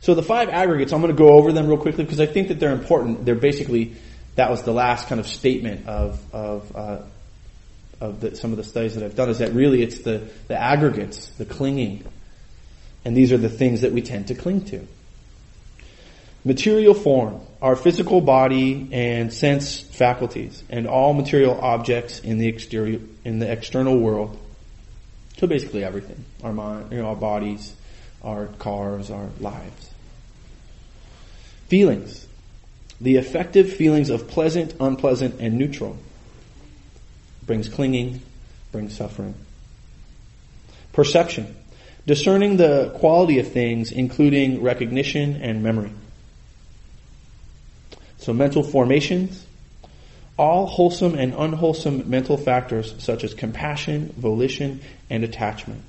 So 0.00 0.14
the 0.14 0.22
five 0.22 0.48
aggregates, 0.48 0.92
I'm 0.92 1.02
going 1.02 1.14
to 1.14 1.18
go 1.18 1.34
over 1.34 1.52
them 1.52 1.68
real 1.68 1.76
quickly 1.76 2.04
because 2.04 2.20
I 2.20 2.26
think 2.26 2.48
that 2.48 2.58
they're 2.58 2.72
important. 2.72 3.24
They're 3.24 3.34
basically 3.34 3.94
that 4.36 4.50
was 4.50 4.62
the 4.62 4.72
last 4.72 5.08
kind 5.08 5.20
of 5.20 5.26
statement 5.26 5.86
of 5.86 6.34
of 6.34 6.76
uh, 6.76 6.98
of 8.00 8.20
the, 8.20 8.34
some 8.34 8.50
of 8.50 8.56
the 8.56 8.64
studies 8.64 8.94
that 8.94 9.04
I've 9.04 9.14
done 9.14 9.28
is 9.28 9.38
that 9.38 9.52
really 9.52 9.82
it's 9.82 10.00
the 10.00 10.28
the 10.48 10.56
aggregates, 10.56 11.28
the 11.30 11.44
clinging, 11.44 12.04
and 13.04 13.16
these 13.16 13.32
are 13.32 13.38
the 13.38 13.48
things 13.48 13.82
that 13.82 13.92
we 13.92 14.02
tend 14.02 14.28
to 14.28 14.34
cling 14.34 14.64
to. 14.66 14.86
Material 16.44 16.94
form, 16.94 17.40
our 17.60 17.76
physical 17.76 18.22
body 18.22 18.88
and 18.92 19.32
sense 19.32 19.78
faculties, 19.78 20.62
and 20.70 20.86
all 20.86 21.12
material 21.12 21.60
objects 21.60 22.20
in 22.20 22.38
the 22.38 22.48
exterior 22.48 23.00
in 23.24 23.38
the 23.38 23.50
external 23.50 23.98
world. 23.98 24.38
So 25.36 25.46
basically 25.46 25.84
everything, 25.84 26.24
our 26.42 26.52
mind, 26.52 26.92
you 26.92 26.98
know, 26.98 27.08
our 27.08 27.16
bodies, 27.16 27.74
our 28.22 28.46
cars, 28.46 29.10
our 29.10 29.28
lives. 29.38 29.90
Feelings, 31.68 32.26
the 33.00 33.16
affective 33.16 33.72
feelings 33.72 34.10
of 34.10 34.28
pleasant, 34.28 34.74
unpleasant, 34.80 35.40
and 35.40 35.56
neutral 35.56 35.96
brings 37.50 37.68
clinging, 37.68 38.22
brings 38.70 38.96
suffering. 38.96 39.34
Perception. 40.92 41.56
Discerning 42.06 42.58
the 42.58 42.92
quality 43.00 43.40
of 43.40 43.50
things, 43.50 43.90
including 43.90 44.62
recognition 44.62 45.34
and 45.42 45.60
memory. 45.60 45.90
So 48.18 48.32
mental 48.32 48.62
formations. 48.62 49.44
All 50.38 50.66
wholesome 50.66 51.16
and 51.16 51.34
unwholesome 51.34 52.08
mental 52.08 52.36
factors 52.36 52.94
such 52.98 53.24
as 53.24 53.34
compassion, 53.34 54.14
volition, 54.16 54.80
and 55.10 55.24
attachment. 55.24 55.82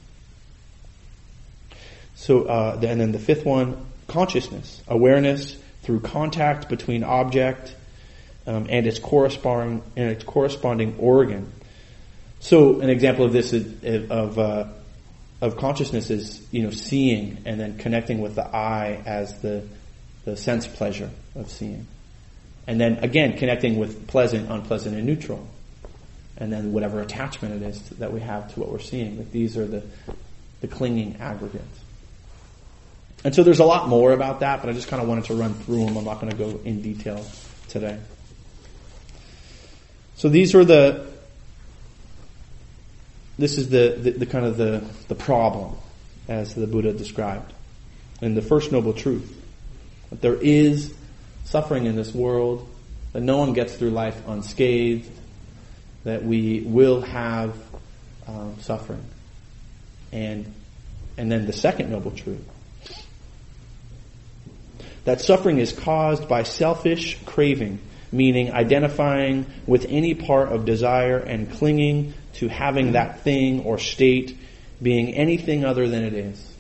So, 2.16 2.46
uh, 2.46 2.80
and 2.82 3.00
then 3.00 3.12
the 3.12 3.20
fifth 3.20 3.46
one, 3.46 3.86
consciousness, 4.08 4.82
awareness, 4.88 5.58
through 5.84 6.00
contact 6.00 6.70
between 6.70 7.04
object 7.04 7.76
um, 8.48 8.68
and 8.70 8.88
its 8.88 9.00
corresponding 9.00 9.84
and 9.96 10.10
its 10.10 10.24
corresponding 10.24 10.98
organ. 10.98 11.52
So, 12.40 12.80
an 12.80 12.90
example 12.90 13.26
of 13.26 13.34
this 13.34 13.54
is, 13.54 14.10
of 14.10 14.40
uh, 14.40 14.68
of 15.42 15.58
consciousness 15.58 16.10
is 16.10 16.46
you 16.52 16.64
know 16.64 16.72
seeing 16.72 17.38
and 17.46 17.60
then 17.60 17.78
connecting 17.78 18.22
with 18.22 18.36
the 18.36 18.46
eye 18.46 19.02
as 19.06 19.40
the 19.42 19.68
the 20.26 20.38
sense 20.38 20.68
pleasure 20.68 21.10
of 21.36 21.50
seeing, 21.50 21.88
and 22.68 22.80
then 22.80 22.98
again 23.04 23.38
connecting 23.38 23.78
with 23.78 24.08
pleasant, 24.08 24.50
unpleasant, 24.50 24.96
and 24.96 25.06
neutral, 25.06 25.48
and 26.38 26.52
then 26.52 26.74
whatever 26.74 27.02
attachment 27.02 27.62
it 27.62 27.68
is 27.68 27.90
that 27.90 28.12
we 28.12 28.20
have 28.22 28.54
to 28.54 28.60
what 28.60 28.70
we're 28.70 28.80
seeing. 28.80 29.18
Like 29.18 29.32
these 29.32 29.58
are 29.58 29.66
the 29.66 29.84
the 30.62 30.68
clinging 30.68 31.18
aggregates. 31.20 31.80
And 33.24 33.36
so 33.36 33.44
there's 33.44 33.60
a 33.60 33.66
lot 33.66 33.88
more 33.88 34.14
about 34.14 34.40
that, 34.40 34.62
but 34.62 34.70
I 34.70 34.74
just 34.74 34.88
kind 34.88 35.02
of 35.02 35.08
wanted 35.08 35.26
to 35.26 35.36
run 35.36 35.54
through 35.54 35.86
them. 35.86 35.98
I'm 35.98 36.06
not 36.06 36.20
going 36.20 36.32
to 36.32 36.38
go 36.38 36.60
in 36.66 36.82
detail 36.82 37.24
today. 37.68 38.00
So 40.16 40.30
these 40.30 40.54
are 40.56 40.64
the, 40.64 41.08
this 43.38 43.58
is 43.58 43.70
the, 43.70 43.98
the, 43.98 44.12
the, 44.12 44.26
kind 44.26 44.46
of 44.46 44.58
the, 44.58 44.84
the 45.08 45.16
problem 45.16 45.76
as 46.28 46.54
the 46.54 46.68
Buddha 46.68 46.94
described 46.94 47.54
in 48.22 48.36
the 48.36 48.42
first 48.42 48.72
noble 48.72 48.94
truth. 48.94 49.38
That 50.10 50.22
there 50.22 50.36
is 50.36 50.94
suffering 51.46 51.86
in 51.86 51.96
this 51.96 52.14
world, 52.14 52.68
that 53.14 53.22
no 53.22 53.38
one 53.38 53.54
gets 53.54 53.76
through 53.76 53.92
life 53.92 54.22
unscathed, 54.28 55.10
that 56.04 56.24
we 56.24 56.62
will 56.62 57.02
have 57.02 57.56
um, 58.28 58.58
suffering. 58.60 59.06
And, 60.12 60.54
and 61.18 61.32
then 61.32 61.46
the 61.46 61.54
second 61.54 61.90
noble 61.90 62.12
truth 62.12 62.48
that 65.04 65.22
suffering 65.22 65.58
is 65.58 65.72
caused 65.72 66.28
by 66.28 66.44
selfish 66.44 67.18
craving, 67.26 67.80
meaning 68.12 68.52
identifying 68.52 69.46
with 69.66 69.86
any 69.90 70.14
part 70.14 70.50
of 70.50 70.66
desire 70.66 71.18
and 71.18 71.52
clinging 71.52 72.14
to 72.34 72.48
having 72.48 72.94
that 72.94 73.22
thing 73.22 73.64
or 73.64 73.78
state 73.78 74.38
being 74.82 75.14
anything 75.14 75.64
other 75.64 75.88
than 75.88 76.04
it 76.04 76.14
is. 76.14 76.54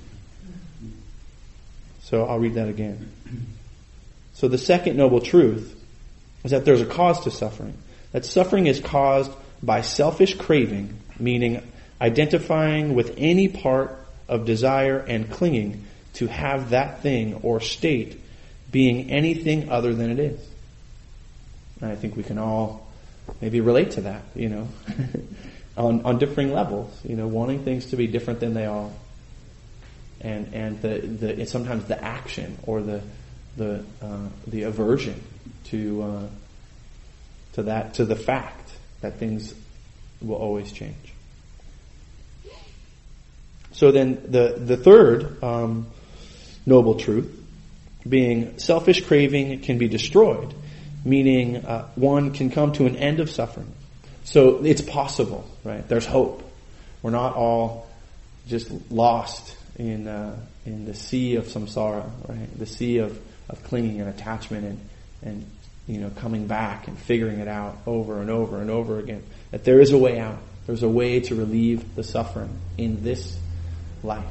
So 2.04 2.26
I'll 2.26 2.40
read 2.40 2.56
that 2.56 2.68
again. 2.68 3.12
So 4.34 4.48
the 4.48 4.58
second 4.58 4.98
noble 4.98 5.22
truth 5.22 5.78
is 6.44 6.52
that 6.52 6.66
there's 6.66 6.82
a 6.82 6.86
cause 6.86 7.22
to 7.22 7.32
suffering. 7.32 7.78
That 8.12 8.26
suffering 8.26 8.68
is 8.68 8.80
caused 8.80 9.32
by 9.64 9.82
selfish 9.82 10.36
craving, 10.36 10.98
meaning 11.20 11.62
identifying 12.00 12.96
with 12.96 13.14
any 13.18 13.48
part 13.48 13.98
of 14.28 14.46
desire 14.46 14.98
and 15.00 15.30
clinging 15.30 15.86
to 16.14 16.28
have 16.28 16.72
that 16.72 17.02
thing 17.02 17.36
or 17.44 17.60
state 17.60 18.20
being 18.72 19.12
anything 19.12 19.70
other 19.70 19.94
than 19.94 20.12
it 20.12 20.20
is. 20.20 20.51
And 21.82 21.92
I 21.92 21.96
think 21.96 22.16
we 22.16 22.24
can 22.24 22.38
all 22.38 22.88
maybe 23.40 23.62
relate 23.62 23.92
to 23.92 24.02
that, 24.02 24.24
you 24.36 24.50
know, 24.50 24.68
on, 25.78 26.04
on 26.06 26.20
differing 26.20 26.54
levels, 26.54 26.94
you 27.04 27.16
know, 27.16 27.28
wanting 27.28 27.64
things 27.64 27.88
to 27.88 27.96
be 27.96 28.08
different 28.08 28.40
than 28.40 28.54
they 28.54 28.66
are. 28.66 28.90
And, 30.22 30.54
and 30.54 30.82
the, 30.82 31.00
the, 31.00 31.46
sometimes 31.46 31.86
the 31.86 32.02
action 32.04 32.58
or 32.64 32.82
the, 32.82 33.02
the, 33.58 33.84
uh, 34.02 34.28
the 34.48 34.64
aversion 34.64 35.22
to, 35.66 36.04
uh, 36.04 36.28
to 37.54 37.64
that, 37.64 37.96
to 37.96 38.06
the 38.06 38.16
fact 38.16 38.72
that 39.02 39.18
things 39.18 39.56
will 40.22 40.36
always 40.36 40.72
change. 40.72 40.96
So 43.72 43.92
then 43.92 44.22
the, 44.28 44.56
the 44.58 44.78
third, 44.78 45.44
um, 45.44 45.88
noble 46.66 46.96
truth 46.96 47.38
being 48.08 48.58
selfish 48.58 49.06
craving 49.06 49.62
can 49.62 49.78
be 49.78 49.88
destroyed, 49.88 50.54
meaning 51.04 51.58
uh, 51.58 51.88
one 51.96 52.32
can 52.32 52.50
come 52.50 52.74
to 52.74 52.86
an 52.86 52.96
end 52.96 53.20
of 53.20 53.30
suffering. 53.30 53.72
So 54.24 54.64
it's 54.64 54.82
possible, 54.82 55.46
right? 55.64 55.88
There's 55.88 56.06
hope 56.06 56.44
We're 57.02 57.12
not 57.12 57.36
all 57.36 57.90
just 58.48 58.70
lost 58.92 59.56
in 59.78 60.08
uh, 60.08 60.38
in 60.66 60.86
the 60.86 60.94
sea 60.94 61.36
of 61.36 61.46
samsara, 61.46 62.10
right? 62.28 62.60
The 62.60 62.66
sea 62.66 63.00
of, 63.00 63.20
of 63.50 63.64
clinging 63.64 64.00
and 64.02 64.10
attachment 64.10 64.66
and 64.66 64.80
and 65.24 65.46
you 65.88 66.00
know 66.00 66.12
coming 66.12 66.48
back 66.48 66.88
and 66.88 66.98
figuring 66.98 67.40
it 67.40 67.48
out 67.48 67.78
over 67.88 68.22
and 68.22 68.30
over 68.30 68.62
and 68.62 68.70
over 68.70 69.00
again. 69.00 69.24
That 69.52 69.64
there 69.64 69.80
is 69.80 69.92
a 69.92 69.98
way 69.98 70.20
out. 70.20 70.38
There's 70.68 70.84
a 70.84 70.90
way 70.90 71.20
to 71.22 71.36
relieve 71.36 71.96
the 71.96 72.04
suffering 72.04 72.56
in 72.78 73.04
this 73.04 73.38
life. 74.04 74.26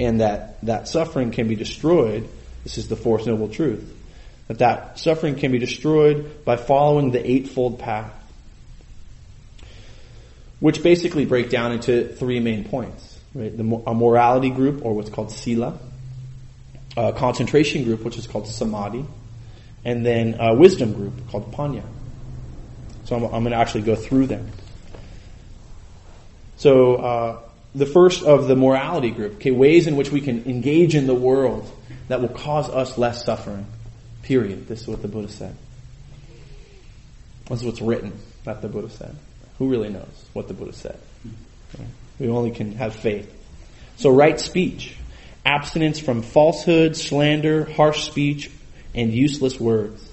And 0.00 0.20
that 0.20 0.60
that 0.62 0.88
suffering 0.88 1.30
can 1.30 1.46
be 1.46 1.54
destroyed. 1.54 2.28
This 2.64 2.78
is 2.78 2.88
the 2.88 2.96
fourth 2.96 3.26
noble 3.26 3.48
truth. 3.48 4.01
That 4.52 4.58
that 4.58 4.98
suffering 4.98 5.36
can 5.36 5.50
be 5.50 5.58
destroyed 5.58 6.44
by 6.44 6.56
following 6.56 7.10
the 7.10 7.28
eightfold 7.28 7.78
path 7.78 8.12
which 10.62 10.80
basically 10.80 11.24
break 11.24 11.50
down 11.50 11.72
into 11.72 12.06
three 12.06 12.38
main 12.38 12.62
points. 12.62 13.18
Right? 13.34 13.54
The, 13.54 13.64
a 13.84 13.94
morality 13.94 14.48
group, 14.48 14.84
or 14.84 14.94
what's 14.94 15.10
called 15.10 15.32
sila, 15.32 15.76
a 16.96 17.12
concentration 17.12 17.82
group, 17.82 18.04
which 18.04 18.16
is 18.16 18.28
called 18.28 18.46
samadhi, 18.46 19.04
and 19.84 20.06
then 20.06 20.36
a 20.38 20.54
wisdom 20.54 20.92
group 20.92 21.14
called 21.30 21.50
panya. 21.50 21.82
So 23.06 23.16
I'm, 23.16 23.24
I'm 23.24 23.42
going 23.42 23.50
to 23.50 23.56
actually 23.56 23.82
go 23.82 23.96
through 23.96 24.28
them. 24.28 24.52
So 26.58 26.94
uh, 26.94 27.40
the 27.74 27.86
first 27.86 28.22
of 28.22 28.46
the 28.46 28.54
morality 28.54 29.10
group, 29.10 29.34
okay, 29.34 29.50
ways 29.50 29.88
in 29.88 29.96
which 29.96 30.12
we 30.12 30.20
can 30.20 30.44
engage 30.44 30.94
in 30.94 31.08
the 31.08 31.14
world 31.14 31.68
that 32.06 32.20
will 32.20 32.28
cause 32.28 32.68
us 32.68 32.96
less 32.96 33.24
suffering. 33.24 33.66
Period. 34.22 34.68
This 34.68 34.82
is 34.82 34.88
what 34.88 35.02
the 35.02 35.08
Buddha 35.08 35.28
said. 35.28 35.56
This 37.48 37.60
is 37.60 37.66
what's 37.66 37.80
written 37.80 38.12
not 38.44 38.62
the 38.62 38.68
Buddha 38.68 38.90
said. 38.90 39.16
Who 39.58 39.68
really 39.68 39.88
knows 39.88 40.26
what 40.32 40.48
the 40.48 40.54
Buddha 40.54 40.72
said? 40.72 40.98
We 42.18 42.28
only 42.28 42.50
can 42.50 42.74
have 42.76 42.94
faith. 42.94 43.32
So 43.96 44.10
right 44.10 44.38
speech, 44.38 44.96
abstinence 45.44 45.98
from 45.98 46.22
falsehood, 46.22 46.96
slander, 46.96 47.64
harsh 47.64 48.04
speech, 48.04 48.50
and 48.94 49.12
useless 49.12 49.58
words. 49.60 50.08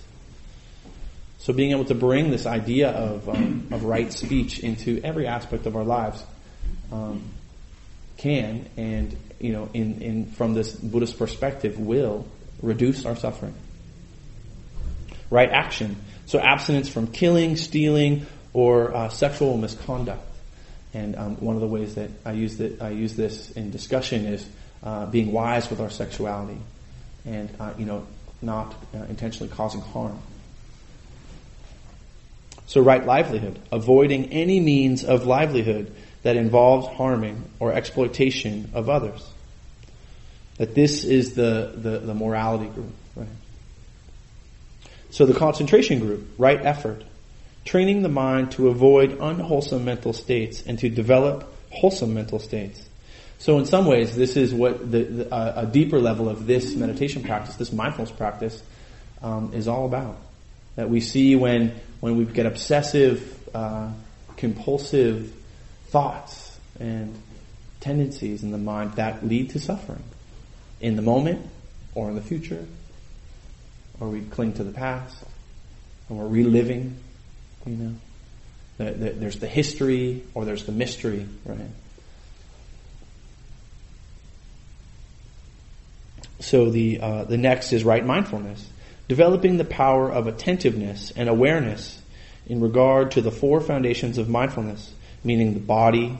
So 1.39 1.53
being 1.53 1.71
able 1.71 1.85
to 1.85 1.95
bring 1.95 2.31
this 2.31 2.45
idea 2.45 2.89
of, 2.89 3.27
um, 3.29 3.67
of 3.71 3.83
right 3.83 4.11
speech 4.11 4.59
into 4.59 5.01
every 5.03 5.25
aspect 5.25 5.65
of 5.65 5.75
our 5.75 5.83
lives 5.83 6.23
um, 6.91 7.23
can 8.17 8.65
and 8.75 9.15
you 9.39 9.53
know 9.53 9.69
in, 9.73 10.01
in 10.01 10.25
from 10.31 10.53
this 10.53 10.71
Buddhist 10.71 11.17
perspective 11.17 11.79
will 11.79 12.27
reduce 12.61 13.05
our 13.05 13.15
suffering. 13.15 13.53
Right 15.29 15.49
action. 15.49 15.95
So 16.25 16.39
abstinence 16.39 16.89
from 16.89 17.07
killing, 17.07 17.55
stealing, 17.55 18.25
or 18.53 18.95
uh, 18.95 19.09
sexual 19.09 19.57
misconduct. 19.57 20.25
And 20.93 21.15
um, 21.15 21.35
one 21.37 21.55
of 21.55 21.61
the 21.61 21.67
ways 21.67 21.95
that 21.95 22.09
I 22.25 22.31
use, 22.31 22.57
that, 22.57 22.81
I 22.81 22.89
use 22.89 23.15
this 23.15 23.51
in 23.51 23.69
discussion 23.71 24.25
is 24.25 24.47
uh, 24.83 25.05
being 25.05 25.31
wise 25.31 25.69
with 25.69 25.81
our 25.81 25.89
sexuality 25.89 26.57
and, 27.25 27.49
uh, 27.59 27.73
you 27.77 27.85
know, 27.85 28.07
not 28.41 28.73
uh, 28.95 29.03
intentionally 29.09 29.51
causing 29.53 29.81
harm. 29.81 30.17
So 32.65 32.81
right 32.81 33.05
livelihood, 33.05 33.59
avoiding 33.71 34.31
any 34.31 34.59
means 34.59 35.03
of 35.03 35.25
livelihood 35.25 35.93
that 36.23 36.35
involves 36.35 36.87
harming 36.87 37.43
or 37.59 37.73
exploitation 37.73 38.69
of 38.73 38.89
others. 38.89 39.27
That 40.57 40.75
this 40.75 41.03
is 41.03 41.33
the, 41.33 41.73
the, 41.75 41.99
the 41.99 42.13
morality 42.13 42.67
group? 42.67 42.93
So 45.11 45.25
the 45.25 45.33
concentration 45.33 45.99
group, 45.99 46.27
right 46.37 46.63
effort, 46.63 47.03
training 47.65 48.03
the 48.03 48.09
mind 48.09 48.51
to 48.53 48.69
avoid 48.69 49.17
unwholesome 49.19 49.85
mental 49.85 50.13
states 50.13 50.63
and 50.65 50.77
to 50.79 50.89
develop 50.89 51.53
wholesome 51.71 52.13
mental 52.13 52.39
states. 52.39 52.81
So 53.39 53.57
in 53.57 53.65
some 53.65 53.85
ways, 53.85 54.15
this 54.15 54.35
is 54.35 54.53
what 54.53 54.91
the, 54.91 55.03
the, 55.03 55.33
uh, 55.33 55.63
a 55.63 55.65
deeper 55.65 55.99
level 55.99 56.27
of 56.27 56.45
this 56.45 56.75
meditation 56.75 57.23
practice, 57.23 57.55
this 57.55 57.71
mindfulness 57.71 58.11
practice, 58.11 58.61
um, 59.21 59.53
is 59.53 59.67
all 59.67 59.85
about. 59.85 60.17
That 60.75 60.89
we 60.89 61.01
see 61.01 61.35
when 61.35 61.79
when 61.99 62.17
we 62.17 62.25
get 62.25 62.45
obsessive, 62.45 63.49
uh, 63.53 63.91
compulsive 64.37 65.33
thoughts 65.87 66.57
and 66.79 67.13
tendencies 67.81 68.43
in 68.43 68.51
the 68.51 68.57
mind 68.57 68.93
that 68.93 69.25
lead 69.25 69.49
to 69.51 69.59
suffering 69.59 70.03
in 70.79 70.95
the 70.95 71.01
moment 71.01 71.45
or 71.95 72.09
in 72.09 72.15
the 72.15 72.21
future, 72.21 72.65
or 73.99 74.09
we 74.09 74.21
cling 74.21 74.53
to 74.53 74.63
the 74.63 74.71
past, 74.71 75.23
and 76.07 76.17
we're 76.17 76.27
reliving 76.27 76.97
you 77.65 77.75
know, 77.75 77.95
the, 78.77 78.91
the, 78.91 79.09
there's 79.11 79.39
the 79.39 79.47
history 79.47 80.23
or 80.33 80.45
there's 80.45 80.65
the 80.65 80.71
mystery, 80.71 81.27
right? 81.45 81.59
So 86.39 86.69
the 86.69 86.99
uh, 87.01 87.23
the 87.25 87.37
next 87.37 87.73
is 87.73 87.83
right 87.83 88.03
mindfulness, 88.03 88.65
developing 89.07 89.57
the 89.57 89.65
power 89.65 90.09
of 90.09 90.25
attentiveness 90.27 91.11
and 91.11 91.27
awareness 91.27 92.01
in 92.47 92.61
regard 92.61 93.11
to 93.11 93.21
the 93.21 93.31
four 93.31 93.59
foundations 93.59 94.17
of 94.17 94.29
mindfulness, 94.29 94.93
meaning 95.23 95.53
the 95.53 95.59
body, 95.59 96.17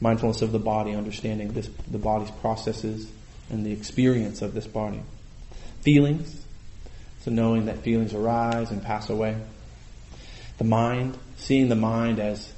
mindfulness 0.00 0.40
of 0.40 0.52
the 0.52 0.60
body, 0.60 0.94
understanding 0.94 1.52
this 1.52 1.68
the 1.90 1.98
body's 1.98 2.30
processes 2.30 3.10
and 3.50 3.66
the 3.66 3.72
experience 3.72 4.40
of 4.40 4.54
this 4.54 4.68
body, 4.68 5.00
feelings, 5.80 6.45
knowing 7.30 7.66
that 7.66 7.78
feelings 7.78 8.14
arise 8.14 8.70
and 8.70 8.82
pass 8.82 9.10
away 9.10 9.36
the 10.58 10.64
mind, 10.64 11.18
seeing 11.36 11.68
the 11.68 11.76
mind 11.76 12.18
as, 12.18 12.52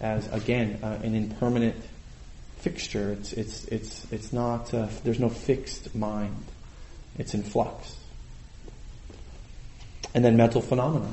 as 0.00 0.26
again, 0.32 0.78
uh, 0.82 0.98
an 1.02 1.14
impermanent 1.14 1.76
fixture. 2.58 3.12
It's, 3.12 3.32
it's, 3.32 3.64
it's, 3.66 4.06
it's 4.10 4.32
not, 4.32 4.72
uh, 4.74 4.88
there's 5.04 5.20
no 5.20 5.28
fixed 5.28 5.94
mind. 5.94 6.44
It's 7.18 7.34
in 7.34 7.42
flux. 7.42 7.96
And 10.14 10.24
then 10.24 10.36
mental 10.36 10.60
phenomena. 10.60 11.12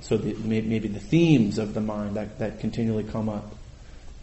So 0.00 0.16
the, 0.16 0.34
maybe 0.34 0.88
the 0.88 1.00
themes 1.00 1.58
of 1.58 1.74
the 1.74 1.80
mind 1.80 2.16
that, 2.16 2.38
that 2.38 2.60
continually 2.60 3.04
come 3.04 3.28
up 3.28 3.54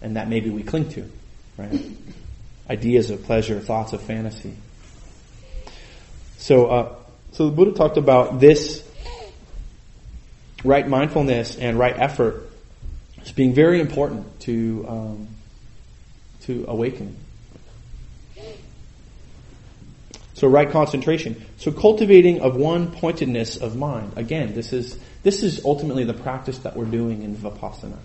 and 0.01 0.15
that 0.17 0.27
maybe 0.29 0.49
we 0.49 0.63
cling 0.63 0.89
to, 0.89 1.09
right? 1.57 1.81
Ideas 2.69 3.09
of 3.09 3.23
pleasure, 3.23 3.59
thoughts 3.59 3.93
of 3.93 4.01
fantasy. 4.01 4.53
So, 6.37 6.67
uh, 6.67 6.95
so 7.33 7.49
the 7.49 7.51
Buddha 7.51 7.71
talked 7.71 7.97
about 7.97 8.39
this 8.39 8.87
right 10.63 10.87
mindfulness 10.87 11.57
and 11.57 11.79
right 11.79 11.97
effort 11.97 12.49
is 13.23 13.31
being 13.31 13.53
very 13.53 13.81
important 13.81 14.39
to 14.41 14.85
um, 14.87 15.27
to 16.41 16.65
awakening. 16.67 17.17
So 20.35 20.47
right 20.47 20.69
concentration. 20.69 21.43
So 21.57 21.71
cultivating 21.71 22.41
of 22.41 22.55
one 22.55 22.91
pointedness 22.91 23.57
of 23.57 23.75
mind. 23.75 24.13
Again, 24.15 24.53
this 24.53 24.71
is 24.71 24.97
this 25.23 25.41
is 25.41 25.65
ultimately 25.65 26.03
the 26.03 26.13
practice 26.13 26.59
that 26.59 26.75
we're 26.75 26.85
doing 26.85 27.23
in 27.23 27.35
vipassana, 27.35 27.97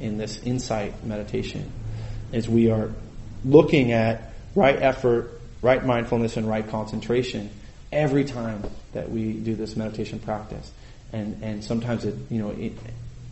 in 0.00 0.18
this 0.18 0.42
insight 0.42 1.04
meditation, 1.04 1.70
is 2.32 2.48
we 2.48 2.70
are 2.70 2.90
looking 3.44 3.92
at 3.92 4.32
right 4.56 4.80
effort, 4.82 5.40
right 5.62 5.84
mindfulness, 5.84 6.36
and 6.36 6.48
right 6.48 6.68
concentration 6.68 7.50
every 7.94 8.24
time 8.24 8.62
that 8.92 9.10
we 9.10 9.32
do 9.32 9.54
this 9.54 9.76
meditation 9.76 10.18
practice 10.18 10.70
and 11.12 11.42
and 11.42 11.64
sometimes 11.64 12.04
it 12.04 12.14
you 12.30 12.38
know 12.38 12.50
it, 12.50 12.72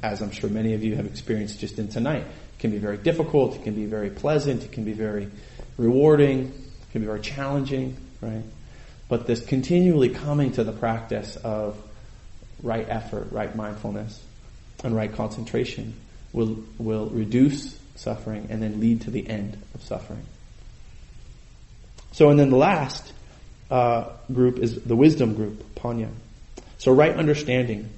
as 0.03 0.21
I'm 0.23 0.31
sure 0.31 0.51
many 0.51 0.75
of 0.75 0.83
you 0.83 0.97
have 0.97 1.07
experienced 1.07 1.61
just 1.61 1.79
in 1.79 1.89
tonight, 1.89 2.25
can 2.59 2.71
be 2.71 2.79
very 2.79 2.97
difficult, 2.97 3.57
it 3.57 3.63
can 3.63 3.75
be 3.75 3.87
very 3.87 4.11
pleasant, 4.11 4.65
it 4.65 4.73
can 4.73 4.85
be 4.85 4.93
very 4.93 5.29
rewarding, 5.77 6.47
it 6.49 6.93
can 6.93 7.03
be 7.03 7.07
very 7.07 7.21
challenging, 7.21 7.97
right? 8.21 8.43
But 9.09 9.27
this 9.27 9.45
continually 9.45 10.09
coming 10.09 10.53
to 10.53 10.65
the 10.65 10.73
practice 10.73 11.37
of 11.37 11.77
right 12.63 12.87
effort, 12.89 13.29
right 13.31 13.55
mindfulness, 13.55 14.23
and 14.83 14.95
right 14.95 15.13
concentration 15.13 15.95
will 16.33 16.65
will 16.79 17.07
reduce 17.11 17.79
suffering 17.97 18.47
and 18.51 18.63
then 18.63 18.81
lead 18.81 19.03
to 19.03 19.11
the 19.11 19.29
end 19.29 19.57
of 19.75 19.83
suffering. 19.83 20.25
So, 22.13 22.31
and 22.31 22.39
then 22.39 22.51
the 22.51 22.57
last 22.57 23.13
uh, 23.73 24.13
group 24.31 24.59
is 24.59 24.83
the 24.83 24.95
wisdom 24.95 25.35
group, 25.35 25.75
panya. 25.75 26.11
So 26.77 26.93
right 26.93 27.17
understanding. 27.17 27.89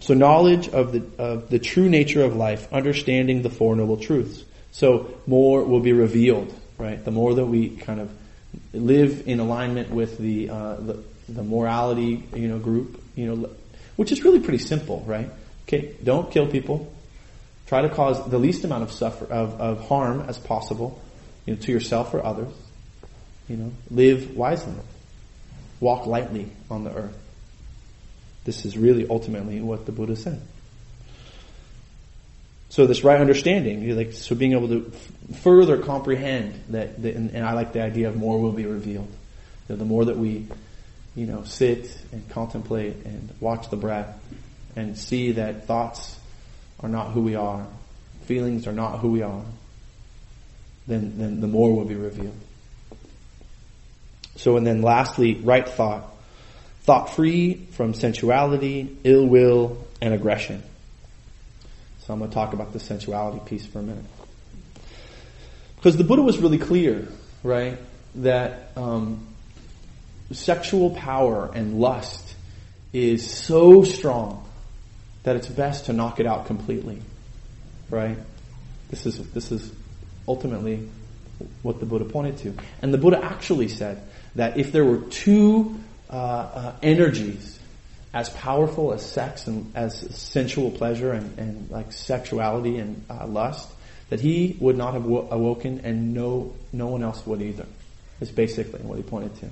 So 0.00 0.12
knowledge 0.12 0.68
of 0.68 0.92
the, 0.92 1.02
of 1.18 1.48
the 1.48 1.58
true 1.58 1.88
nature 1.88 2.22
of 2.22 2.36
life, 2.36 2.70
understanding 2.72 3.40
the 3.40 3.48
Four 3.48 3.74
Noble 3.74 3.96
Truths. 3.96 4.44
So 4.72 5.18
more 5.26 5.64
will 5.64 5.80
be 5.80 5.94
revealed, 5.94 6.52
right? 6.76 7.02
The 7.02 7.10
more 7.10 7.32
that 7.34 7.46
we 7.46 7.70
kind 7.70 8.00
of 8.00 8.10
live 8.74 9.26
in 9.26 9.40
alignment 9.40 9.90
with 9.90 10.18
the, 10.18 10.50
uh, 10.50 10.74
the, 10.74 11.02
the 11.26 11.42
morality, 11.42 12.22
you 12.34 12.48
know, 12.48 12.58
group, 12.58 13.02
you 13.14 13.34
know, 13.34 13.48
which 13.96 14.12
is 14.12 14.22
really 14.24 14.40
pretty 14.40 14.62
simple, 14.62 15.02
right? 15.06 15.30
Okay, 15.66 15.94
don't 16.04 16.30
kill 16.30 16.46
people. 16.46 16.92
Try 17.66 17.80
to 17.80 17.88
cause 17.88 18.28
the 18.28 18.38
least 18.38 18.62
amount 18.64 18.82
of 18.82 18.92
suffer 18.92 19.24
of, 19.24 19.58
of 19.58 19.88
harm 19.88 20.26
as 20.28 20.36
possible, 20.36 21.02
you 21.46 21.54
know, 21.54 21.60
to 21.62 21.72
yourself 21.72 22.12
or 22.12 22.22
others. 22.22 22.52
You 23.48 23.56
know, 23.56 23.72
live 23.90 24.36
wisely. 24.36 24.74
Walk 25.80 26.06
lightly 26.06 26.50
on 26.70 26.84
the 26.84 26.94
earth. 26.94 27.16
This 28.44 28.64
is 28.64 28.78
really 28.78 29.06
ultimately 29.08 29.60
what 29.60 29.86
the 29.86 29.92
Buddha 29.92 30.16
said. 30.16 30.40
So 32.68 32.86
this 32.86 33.04
right 33.04 33.20
understanding, 33.20 33.96
like 33.96 34.12
so 34.12 34.34
being 34.34 34.52
able 34.52 34.68
to 34.68 34.92
f- 34.92 35.38
further 35.38 35.78
comprehend 35.78 36.62
that, 36.68 37.00
that 37.02 37.14
and, 37.14 37.30
and, 37.30 37.44
I 37.44 37.54
like 37.54 37.72
the 37.72 37.82
idea 37.82 38.08
of 38.08 38.16
more 38.16 38.38
will 38.38 38.52
be 38.52 38.66
revealed. 38.66 39.08
Know, 39.68 39.76
the 39.76 39.84
more 39.84 40.04
that 40.04 40.16
we, 40.16 40.46
you 41.14 41.26
know, 41.26 41.44
sit 41.44 41.96
and 42.12 42.28
contemplate 42.28 43.04
and 43.04 43.32
watch 43.40 43.70
the 43.70 43.76
breath 43.76 44.20
and 44.76 44.96
see 44.96 45.32
that 45.32 45.66
thoughts 45.66 46.18
are 46.80 46.88
not 46.88 47.12
who 47.12 47.22
we 47.22 47.34
are, 47.34 47.66
feelings 48.26 48.66
are 48.66 48.72
not 48.72 48.98
who 48.98 49.08
we 49.08 49.22
are, 49.22 49.42
then 50.86 51.18
then 51.18 51.40
the 51.40 51.48
more 51.48 51.74
will 51.74 51.84
be 51.84 51.94
revealed. 51.94 52.38
So 54.36 54.56
and 54.56 54.66
then 54.66 54.82
lastly, 54.82 55.34
right 55.34 55.68
thought. 55.68 56.12
Thought 56.82 57.10
free 57.10 57.66
from 57.72 57.94
sensuality, 57.94 58.96
ill 59.02 59.26
will, 59.26 59.84
and 60.00 60.14
aggression. 60.14 60.62
So 62.00 62.12
I'm 62.12 62.20
going 62.20 62.30
to 62.30 62.34
talk 62.34 62.52
about 62.52 62.72
the 62.72 62.78
sensuality 62.78 63.40
piece 63.44 63.66
for 63.66 63.80
a 63.80 63.82
minute. 63.82 64.04
Because 65.74 65.96
the 65.96 66.04
Buddha 66.04 66.22
was 66.22 66.38
really 66.38 66.58
clear, 66.58 67.08
right, 67.42 67.78
that 68.16 68.70
um, 68.76 69.26
sexual 70.32 70.90
power 70.90 71.50
and 71.52 71.80
lust 71.80 72.34
is 72.92 73.28
so 73.28 73.82
strong 73.82 74.48
that 75.24 75.36
it's 75.36 75.48
best 75.48 75.86
to 75.86 75.92
knock 75.92 76.20
it 76.20 76.26
out 76.26 76.46
completely, 76.46 77.02
right? 77.90 78.16
This 78.90 79.06
is 79.06 79.18
this 79.32 79.50
is 79.50 79.72
ultimately 80.28 80.88
what 81.62 81.80
the 81.80 81.86
Buddha 81.86 82.04
pointed 82.04 82.38
to, 82.38 82.54
and 82.82 82.92
the 82.92 82.98
Buddha 82.98 83.22
actually 83.22 83.68
said 83.68 84.02
that 84.34 84.58
if 84.58 84.72
there 84.72 84.84
were 84.84 84.98
two 84.98 85.78
uh, 86.10 86.12
uh, 86.12 86.76
energies 86.82 87.58
as 88.14 88.30
powerful 88.30 88.92
as 88.92 89.04
sex 89.04 89.46
and 89.46 89.70
as 89.74 89.98
sensual 90.16 90.70
pleasure 90.70 91.12
and, 91.12 91.38
and 91.38 91.70
like 91.70 91.92
sexuality 91.92 92.78
and 92.78 93.04
uh, 93.10 93.26
lust, 93.26 93.68
that 94.08 94.20
he 94.20 94.56
would 94.60 94.76
not 94.76 94.94
have 94.94 95.04
awoken 95.04 95.80
and 95.84 96.14
no, 96.14 96.54
no 96.72 96.86
one 96.86 97.02
else 97.02 97.26
would 97.26 97.42
either. 97.42 97.66
It's 98.20 98.30
basically 98.30 98.80
what 98.80 98.96
he 98.96 99.02
pointed 99.02 99.36
to. 99.40 99.50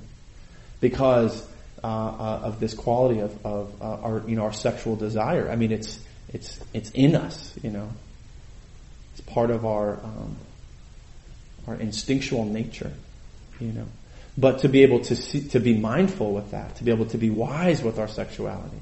Because 0.80 1.46
uh, 1.82 1.86
uh, 1.86 2.40
of 2.44 2.60
this 2.60 2.72
quality 2.72 3.20
of, 3.20 3.44
of 3.44 3.82
uh, 3.82 3.84
our, 3.84 4.22
you 4.26 4.36
know, 4.36 4.44
our 4.44 4.52
sexual 4.52 4.96
desire. 4.96 5.50
I 5.50 5.56
mean, 5.56 5.70
it's, 5.70 6.00
it's, 6.32 6.58
it's 6.72 6.90
in 6.92 7.14
us, 7.14 7.54
you 7.62 7.70
know. 7.70 7.90
It's 9.12 9.20
part 9.20 9.50
of 9.50 9.66
our, 9.66 9.94
um, 10.02 10.36
our 11.66 11.76
instinctual 11.76 12.44
nature, 12.44 12.92
you 13.60 13.72
know. 13.72 13.86
But 14.36 14.60
to 14.60 14.68
be 14.68 14.82
able 14.82 15.00
to 15.00 15.16
see, 15.16 15.48
to 15.48 15.60
be 15.60 15.76
mindful 15.76 16.32
with 16.32 16.50
that, 16.50 16.76
to 16.76 16.84
be 16.84 16.90
able 16.90 17.06
to 17.06 17.18
be 17.18 17.30
wise 17.30 17.82
with 17.82 17.98
our 17.98 18.08
sexuality, 18.08 18.80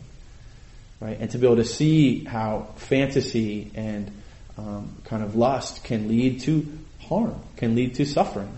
right? 1.01 1.19
And 1.21 1.31
to 1.31 1.39
be 1.39 1.47
able 1.47 1.57
to 1.57 1.65
see 1.65 2.25
how 2.25 2.69
fantasy 2.77 3.71
and 3.75 4.11
um, 4.57 4.97
kind 5.05 5.23
of 5.23 5.37
lust 5.37 5.85
can 5.85 6.09
lead 6.09 6.41
to 6.41 6.67
harm, 7.01 7.39
can 7.57 7.75
lead 7.75 7.97
to 7.97 8.07
suffering 8.07 8.53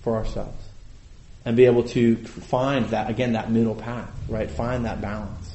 for 0.00 0.16
ourselves. 0.16 0.64
And 1.44 1.56
be 1.56 1.66
able 1.66 1.84
to 1.84 2.16
find 2.16 2.86
that, 2.86 3.10
again, 3.10 3.32
that 3.32 3.50
middle 3.50 3.74
path, 3.74 4.10
right? 4.28 4.50
Find 4.50 4.84
that 4.86 5.00
balance. 5.00 5.54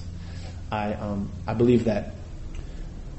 I, 0.72 0.94
um, 0.94 1.32
I 1.48 1.54
believe 1.54 1.86
that, 1.86 2.14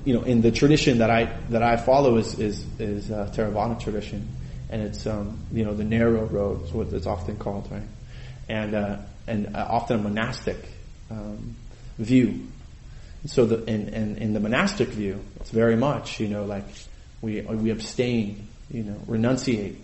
you 0.05 0.15
know, 0.15 0.23
in 0.23 0.41
the 0.41 0.51
tradition 0.51 0.99
that 0.99 1.11
I, 1.11 1.37
that 1.51 1.63
I 1.63 1.77
follow 1.77 2.17
is, 2.17 2.39
is, 2.39 2.65
is 2.81 3.11
uh, 3.11 3.31
Theravada 3.35 3.81
tradition 3.81 4.29
and 4.75 4.83
it's 4.83 5.07
um, 5.07 5.39
you 5.53 5.65
know 5.65 5.73
the 5.73 5.85
narrow 5.85 6.25
road 6.25 6.65
is 6.65 6.73
what 6.73 6.93
it's 6.93 7.07
often 7.07 7.37
called, 7.37 7.71
right? 7.71 7.89
And 8.49 8.75
uh, 8.75 8.97
and 9.29 9.55
uh, 9.55 9.67
often 9.71 10.01
a 10.01 10.03
monastic 10.03 10.57
um, 11.13 11.55
view. 11.97 12.49
So 13.27 13.47
the 13.47 13.65
in, 13.67 13.89
in, 13.91 14.17
in 14.17 14.33
the 14.35 14.41
monastic 14.41 14.89
view, 14.89 15.21
it's 15.37 15.51
very 15.51 15.77
much 15.77 16.19
you 16.19 16.27
know 16.27 16.45
like 16.45 16.65
we 17.23 17.41
we 17.43 17.71
abstain, 17.71 18.49
you 18.69 18.83
know, 18.83 18.97
renunciate, 19.07 19.77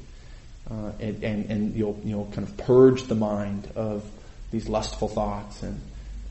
uh, 0.68 0.90
and, 0.98 1.22
and 1.22 1.50
and 1.50 1.76
you'll 1.76 2.00
you'll 2.04 2.26
kind 2.32 2.48
of 2.48 2.56
purge 2.56 3.04
the 3.04 3.14
mind 3.14 3.70
of 3.76 4.04
these 4.50 4.68
lustful 4.68 5.06
thoughts 5.06 5.62
and 5.62 5.80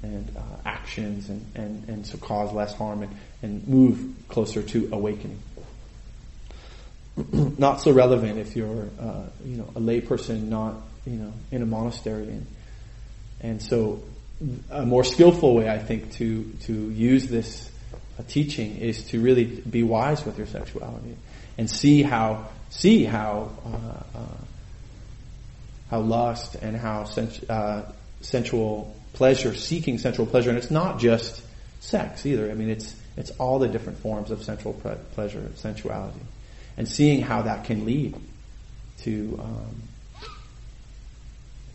and 0.04 0.36
uh, 0.36 0.42
actions 0.66 1.30
and, 1.30 1.46
and 1.56 1.88
and 1.88 2.06
so 2.06 2.18
cause 2.18 2.52
less 2.52 2.74
harm 2.74 3.04
and, 3.04 3.16
and 3.42 3.66
move 3.70 4.14
closer 4.28 4.62
to 4.62 4.90
awakening. 4.92 5.40
Not 7.32 7.82
so 7.82 7.92
relevant 7.92 8.40
if 8.40 8.56
you're, 8.56 8.88
uh, 9.00 9.24
you 9.44 9.58
know, 9.58 9.70
a 9.76 9.80
layperson 9.80 10.44
not, 10.44 10.76
you 11.06 11.16
know, 11.16 11.34
in 11.52 11.62
a 11.62 11.66
monastery. 11.66 12.28
And, 12.28 12.48
and 13.42 13.62
so 13.62 14.04
a 14.70 14.86
more 14.86 15.04
skillful 15.04 15.56
way, 15.56 15.70
I 15.70 15.80
think, 15.80 16.14
to, 16.14 16.44
to 16.62 16.74
use 16.74 17.28
this 17.28 17.70
uh, 18.18 18.24
teaching 18.28 18.78
is 18.78 19.08
to 19.08 19.22
really 19.22 19.46
be 19.46 19.84
wise 19.84 20.26
with 20.26 20.38
your 20.38 20.48
sexuality 20.48 21.16
and 21.58 21.70
see 21.70 22.04
how, 22.04 22.48
see 22.70 23.04
how, 23.04 23.52
uh, 23.66 24.18
uh 24.18 24.26
how 25.90 26.02
lust 26.02 26.54
and 26.54 26.78
how 26.78 27.08
uh, 27.50 27.82
sensual 28.22 28.96
pleasure, 29.14 29.56
seeking 29.56 29.98
sensual 29.98 30.28
pleasure, 30.28 30.50
and 30.50 30.60
it's 30.60 30.70
not 30.70 31.00
just 31.00 31.42
sex 31.80 32.28
either. 32.28 32.52
I 32.52 32.54
mean, 32.54 32.70
it's, 32.70 32.96
it's 33.18 33.32
all 33.32 33.58
the 33.58 33.68
different 33.68 33.98
forms 33.98 34.30
of 34.30 34.44
sensual 34.44 34.74
pre- 34.74 34.94
pleasure, 35.14 35.50
sensuality 35.56 36.20
and 36.80 36.88
seeing 36.88 37.22
how 37.22 37.42
that 37.42 37.66
can 37.66 37.86
lead 37.86 38.16
to 39.00 39.38
um, 39.44 39.84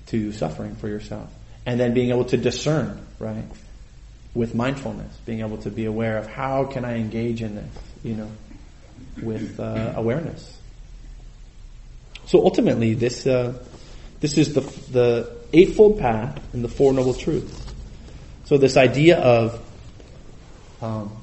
to 0.06 0.32
suffering 0.32 0.74
for 0.76 0.88
yourself, 0.88 1.30
and 1.66 1.78
then 1.78 1.92
being 1.92 2.08
able 2.08 2.24
to 2.24 2.38
discern, 2.38 3.06
right, 3.18 3.44
with 4.32 4.54
mindfulness, 4.54 5.14
being 5.26 5.40
able 5.40 5.58
to 5.58 5.70
be 5.70 5.84
aware 5.84 6.16
of 6.16 6.26
how 6.26 6.64
can 6.64 6.86
I 6.86 6.96
engage 6.96 7.42
in 7.42 7.54
this, 7.54 7.70
you 8.02 8.14
know, 8.14 8.30
with 9.22 9.60
uh, 9.60 9.92
awareness. 9.94 10.58
So 12.24 12.42
ultimately, 12.42 12.94
this 12.94 13.26
uh, 13.26 13.62
this 14.20 14.38
is 14.38 14.54
the 14.54 14.62
the 14.90 15.36
eightfold 15.52 15.98
path 15.98 16.42
and 16.54 16.64
the 16.64 16.68
four 16.68 16.94
noble 16.94 17.12
truths. 17.12 17.62
So 18.44 18.56
this 18.56 18.78
idea 18.78 19.18
of 19.18 19.62
um, 20.80 21.14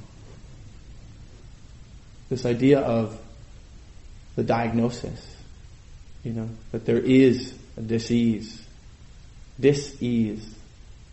this 2.29 2.45
idea 2.45 2.79
of 2.79 3.17
the 4.41 4.47
diagnosis. 4.47 5.35
You 6.23 6.33
know, 6.33 6.49
that 6.71 6.85
there 6.85 6.97
is 6.97 7.53
a 7.77 7.81
disease, 7.81 8.63
dis-ease. 9.59 10.55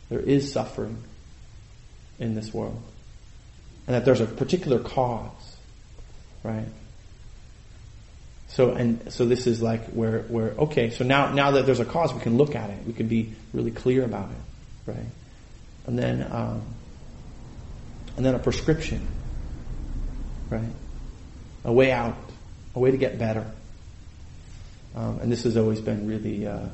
There 0.08 0.20
is 0.20 0.50
suffering 0.50 1.02
in 2.18 2.34
this 2.34 2.54
world. 2.54 2.80
And 3.86 3.94
that 3.96 4.06
there's 4.06 4.22
a 4.22 4.26
particular 4.26 4.78
cause, 4.78 5.56
right? 6.42 6.68
So 8.48 8.72
and 8.72 9.12
so 9.12 9.26
this 9.26 9.46
is 9.46 9.60
like 9.60 9.84
where 9.90 10.20
where 10.22 10.50
okay, 10.52 10.88
so 10.88 11.04
now 11.04 11.32
now 11.32 11.50
that 11.52 11.66
there's 11.66 11.80
a 11.80 11.84
cause, 11.84 12.14
we 12.14 12.20
can 12.20 12.38
look 12.38 12.54
at 12.54 12.70
it. 12.70 12.78
We 12.86 12.94
can 12.94 13.08
be 13.08 13.34
really 13.52 13.70
clear 13.70 14.04
about 14.04 14.30
it, 14.30 14.90
right? 14.90 15.10
And 15.86 15.98
then 15.98 16.26
um, 16.30 16.62
and 18.16 18.24
then 18.24 18.34
a 18.34 18.38
prescription, 18.38 19.06
right? 20.50 20.72
A 21.64 21.72
way 21.72 21.92
out 21.92 22.16
a 22.78 22.80
way 22.80 22.90
to 22.90 22.96
get 22.96 23.18
better. 23.18 23.44
Um, 24.94 25.18
and 25.20 25.30
this 25.30 25.42
has 25.42 25.56
always 25.56 25.80
been 25.80 26.06
really 26.06 26.46
uh, 26.46 26.66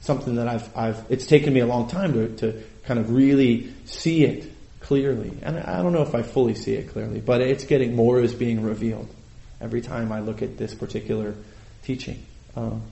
something 0.00 0.36
that 0.36 0.48
I've, 0.48 0.76
I've, 0.76 1.04
it's 1.08 1.26
taken 1.26 1.52
me 1.52 1.60
a 1.60 1.66
long 1.66 1.88
time 1.88 2.12
to, 2.14 2.36
to 2.36 2.62
kind 2.84 2.98
of 2.98 3.10
really 3.10 3.72
see 3.84 4.24
it 4.24 4.50
clearly. 4.80 5.32
And 5.42 5.58
I 5.58 5.82
don't 5.82 5.92
know 5.92 6.02
if 6.02 6.14
I 6.14 6.22
fully 6.22 6.54
see 6.54 6.74
it 6.74 6.90
clearly, 6.90 7.20
but 7.20 7.40
it's 7.40 7.64
getting 7.64 7.94
more 7.94 8.20
is 8.20 8.34
being 8.34 8.62
revealed 8.62 9.08
every 9.60 9.80
time 9.80 10.12
I 10.12 10.20
look 10.20 10.42
at 10.42 10.58
this 10.58 10.74
particular 10.74 11.34
teaching. 11.82 12.24
Um, 12.56 12.82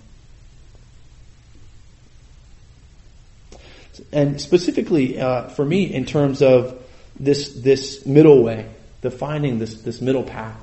and 4.13 4.41
specifically 4.41 5.21
uh, 5.21 5.49
for 5.49 5.65
me, 5.65 5.93
in 5.93 6.05
terms 6.05 6.43
of 6.43 6.81
this 7.19 7.53
this 7.53 8.05
middle 8.05 8.43
way, 8.43 8.69
defining 9.03 9.59
this 9.59 9.83
this 9.83 10.01
middle 10.01 10.25
path. 10.25 10.59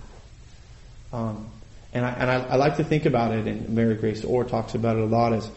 Um, 1.14 1.51
and 1.94 2.06
I, 2.06 2.12
and 2.12 2.32
I, 2.32 2.36
I 2.52 2.56
like 2.56 2.78
to 2.78 2.84
think 2.84 3.06
about 3.06 3.34
it, 3.34 3.48
and 3.48 3.70
Mary 3.70 3.96
Grace 3.96 4.24
Orr 4.24 4.44
talks 4.44 4.76
about 4.76 4.98
it 4.98 5.04
a 5.04 5.06
lot, 5.06 5.34
is 5.34 5.50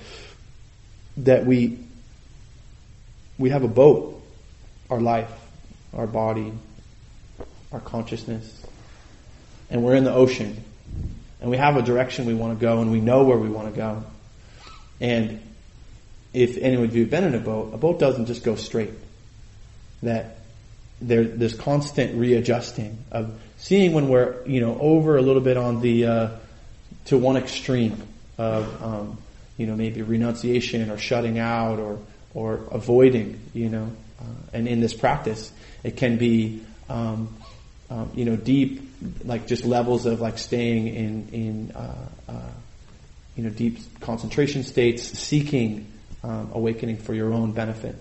that 1.19 1.47
we, 1.47 1.79
we 3.39 3.51
have 3.51 3.63
a 3.63 3.69
boat, 3.69 4.23
our 4.91 5.01
life, 5.01 5.31
our 5.97 6.07
body, 6.07 6.53
our 7.73 7.81
consciousness, 7.81 8.67
and 9.71 9.83
we're 9.85 9.95
in 9.95 10.05
the 10.05 10.13
ocean. 10.13 10.63
And 11.41 11.51
we 11.51 11.59
have 11.59 11.77
a 11.77 11.83
direction 11.83 12.25
we 12.25 12.35
want 12.35 12.59
to 12.59 12.61
go, 12.61 12.81
and 12.81 12.91
we 12.91 13.01
know 13.01 13.25
where 13.25 13.37
we 13.37 13.51
want 13.51 13.73
to 13.73 13.77
go. 13.77 14.03
And 15.01 15.43
if 16.33 16.57
anyone 16.57 16.87
of 16.87 16.97
you 16.97 17.03
have 17.03 17.11
been 17.11 17.25
in 17.25 17.35
a 17.35 17.39
boat, 17.39 17.75
a 17.75 17.77
boat 17.77 17.99
doesn't 17.99 18.27
just 18.27 18.43
go 18.43 18.57
straight. 18.57 18.93
That 20.03 20.39
there, 21.01 21.25
there's 21.25 21.55
constant 21.55 22.17
readjusting 22.19 23.05
of 23.11 23.39
seeing 23.59 23.93
when 23.93 24.09
we're, 24.09 24.45
you 24.47 24.61
know, 24.61 24.79
over 24.79 25.17
a 25.17 25.23
little 25.23 25.43
bit 25.43 25.57
on 25.57 25.81
the, 25.81 26.07
uh, 26.07 26.29
to 27.07 27.19
one 27.19 27.37
extreme 27.37 28.03
of, 28.39 28.83
um, 28.83 29.19
you 29.57 29.67
know, 29.67 29.77
maybe 29.77 30.03
renunciation 30.03 30.91
or 30.91 30.99
shutting 30.99 31.39
out 31.39 31.79
or, 31.79 31.99
or 32.33 32.61
avoiding, 32.71 33.41
you 33.53 33.69
know, 33.69 33.91
uh, 34.21 34.25
and 34.53 34.69
in 34.69 34.81
this 34.81 34.95
practice, 34.95 35.53
it 35.83 35.97
can 35.97 36.17
be, 36.17 36.63
um, 36.89 37.35
um, 37.91 38.11
you 38.15 38.25
know, 38.25 38.37
deep 38.37 38.85
like 39.25 39.47
just 39.47 39.65
levels 39.65 40.07
of 40.07 40.21
like 40.21 40.39
staying 40.39 40.89
in 40.89 41.29
in 41.33 41.73
uh, 41.73 42.09
uh, 42.29 42.51
you 43.37 43.45
know 43.45 43.51
deep 43.51 43.79
concentration 44.01 44.63
states, 44.63 45.03
seeking 45.03 45.91
um, 46.23 46.51
awakening 46.53 46.97
for 46.97 47.15
your 47.15 47.33
own 47.33 47.53
benefit, 47.53 47.97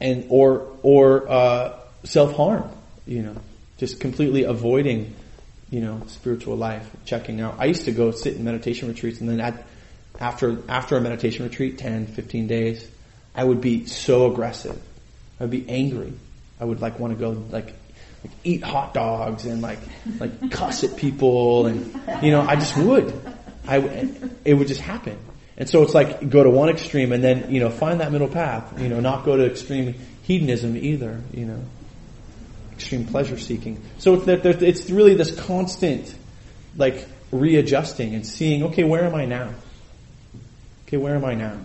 and 0.00 0.26
or 0.28 0.68
or 0.82 1.28
uh, 1.28 1.78
self 2.04 2.34
harm. 2.34 2.70
You 3.06 3.22
know, 3.22 3.36
just 3.78 4.00
completely 4.00 4.44
avoiding 4.44 5.14
you 5.70 5.80
know 5.80 6.02
spiritual 6.06 6.56
life, 6.56 6.88
checking 7.04 7.40
out. 7.40 7.56
I 7.58 7.66
used 7.66 7.84
to 7.86 7.92
go 7.92 8.10
sit 8.10 8.36
in 8.36 8.44
meditation 8.44 8.88
retreats, 8.88 9.20
and 9.20 9.28
then 9.28 9.40
at 9.40 9.66
after 10.20 10.58
after 10.68 10.96
a 10.96 11.00
meditation 11.00 11.44
retreat, 11.44 11.78
10, 11.78 12.06
15 12.06 12.46
days, 12.46 12.88
I 13.34 13.44
would 13.44 13.60
be 13.60 13.86
so 13.86 14.30
aggressive. 14.30 14.80
I 15.38 15.44
would 15.44 15.50
be 15.50 15.68
angry. 15.68 16.12
I 16.60 16.64
would 16.64 16.80
like 16.80 16.98
want 16.98 17.12
to 17.12 17.18
go 17.18 17.30
like, 17.50 17.66
like 17.66 18.32
eat 18.42 18.62
hot 18.62 18.94
dogs 18.94 19.44
and 19.44 19.62
like 19.62 19.78
like 20.18 20.50
cuss 20.50 20.84
at 20.84 20.96
people 20.96 21.66
and 21.66 22.00
you 22.22 22.30
know 22.30 22.40
I 22.40 22.56
just 22.56 22.76
would. 22.76 23.12
I 23.66 24.08
it 24.44 24.54
would 24.54 24.68
just 24.68 24.80
happen. 24.80 25.18
And 25.58 25.68
so 25.68 25.82
it's 25.82 25.92
like 25.92 26.30
go 26.30 26.44
to 26.44 26.50
one 26.50 26.68
extreme 26.68 27.12
and 27.12 27.22
then 27.22 27.52
you 27.52 27.60
know 27.60 27.68
find 27.68 28.00
that 28.00 28.12
middle 28.12 28.28
path. 28.28 28.80
You 28.80 28.88
know, 28.88 29.00
not 29.00 29.24
go 29.24 29.36
to 29.36 29.44
extreme 29.44 29.96
hedonism 30.22 30.76
either. 30.76 31.20
You 31.34 31.46
know, 31.46 31.64
extreme 32.72 33.04
pleasure 33.04 33.36
seeking. 33.36 33.82
So 33.98 34.14
it's 34.14 34.26
that 34.26 34.46
it's 34.62 34.88
really 34.88 35.14
this 35.14 35.34
constant 35.38 36.14
like 36.76 37.08
readjusting 37.32 38.14
and 38.14 38.24
seeing. 38.24 38.62
Okay, 38.64 38.84
where 38.84 39.04
am 39.04 39.16
I 39.16 39.26
now? 39.26 39.50
Okay, 40.86 40.96
where 40.96 41.16
am 41.16 41.24
I 41.24 41.34
now? 41.34 41.58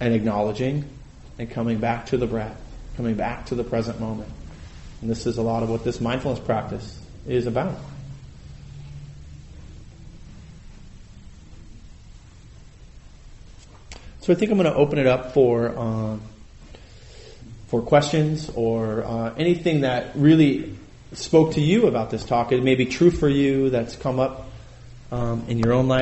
And 0.00 0.14
acknowledging 0.14 0.84
and 1.38 1.48
coming 1.48 1.78
back 1.78 2.06
to 2.06 2.16
the 2.16 2.26
breath, 2.26 2.60
coming 2.96 3.14
back 3.14 3.46
to 3.46 3.54
the 3.54 3.62
present 3.64 4.00
moment. 4.00 4.28
And 5.00 5.08
this 5.08 5.24
is 5.26 5.38
a 5.38 5.42
lot 5.42 5.62
of 5.62 5.70
what 5.70 5.84
this 5.84 6.00
mindfulness 6.00 6.40
practice 6.40 7.00
is 7.28 7.46
about. 7.46 7.78
So 14.22 14.32
I 14.32 14.36
think 14.36 14.52
I'm 14.52 14.56
going 14.56 14.72
to 14.72 14.78
open 14.78 15.00
it 15.00 15.08
up 15.08 15.34
for 15.34 15.76
uh, 15.76 16.16
for 17.66 17.82
questions 17.82 18.48
or 18.54 19.02
uh, 19.02 19.34
anything 19.36 19.80
that 19.80 20.12
really 20.14 20.76
spoke 21.12 21.54
to 21.54 21.60
you 21.60 21.88
about 21.88 22.10
this 22.10 22.24
talk. 22.24 22.52
It 22.52 22.62
may 22.62 22.76
be 22.76 22.86
true 22.86 23.10
for 23.10 23.28
you 23.28 23.70
that's 23.70 23.96
come 23.96 24.20
up 24.20 24.46
um, 25.10 25.44
in 25.48 25.58
your 25.58 25.72
own 25.72 25.88
life. 25.88 26.00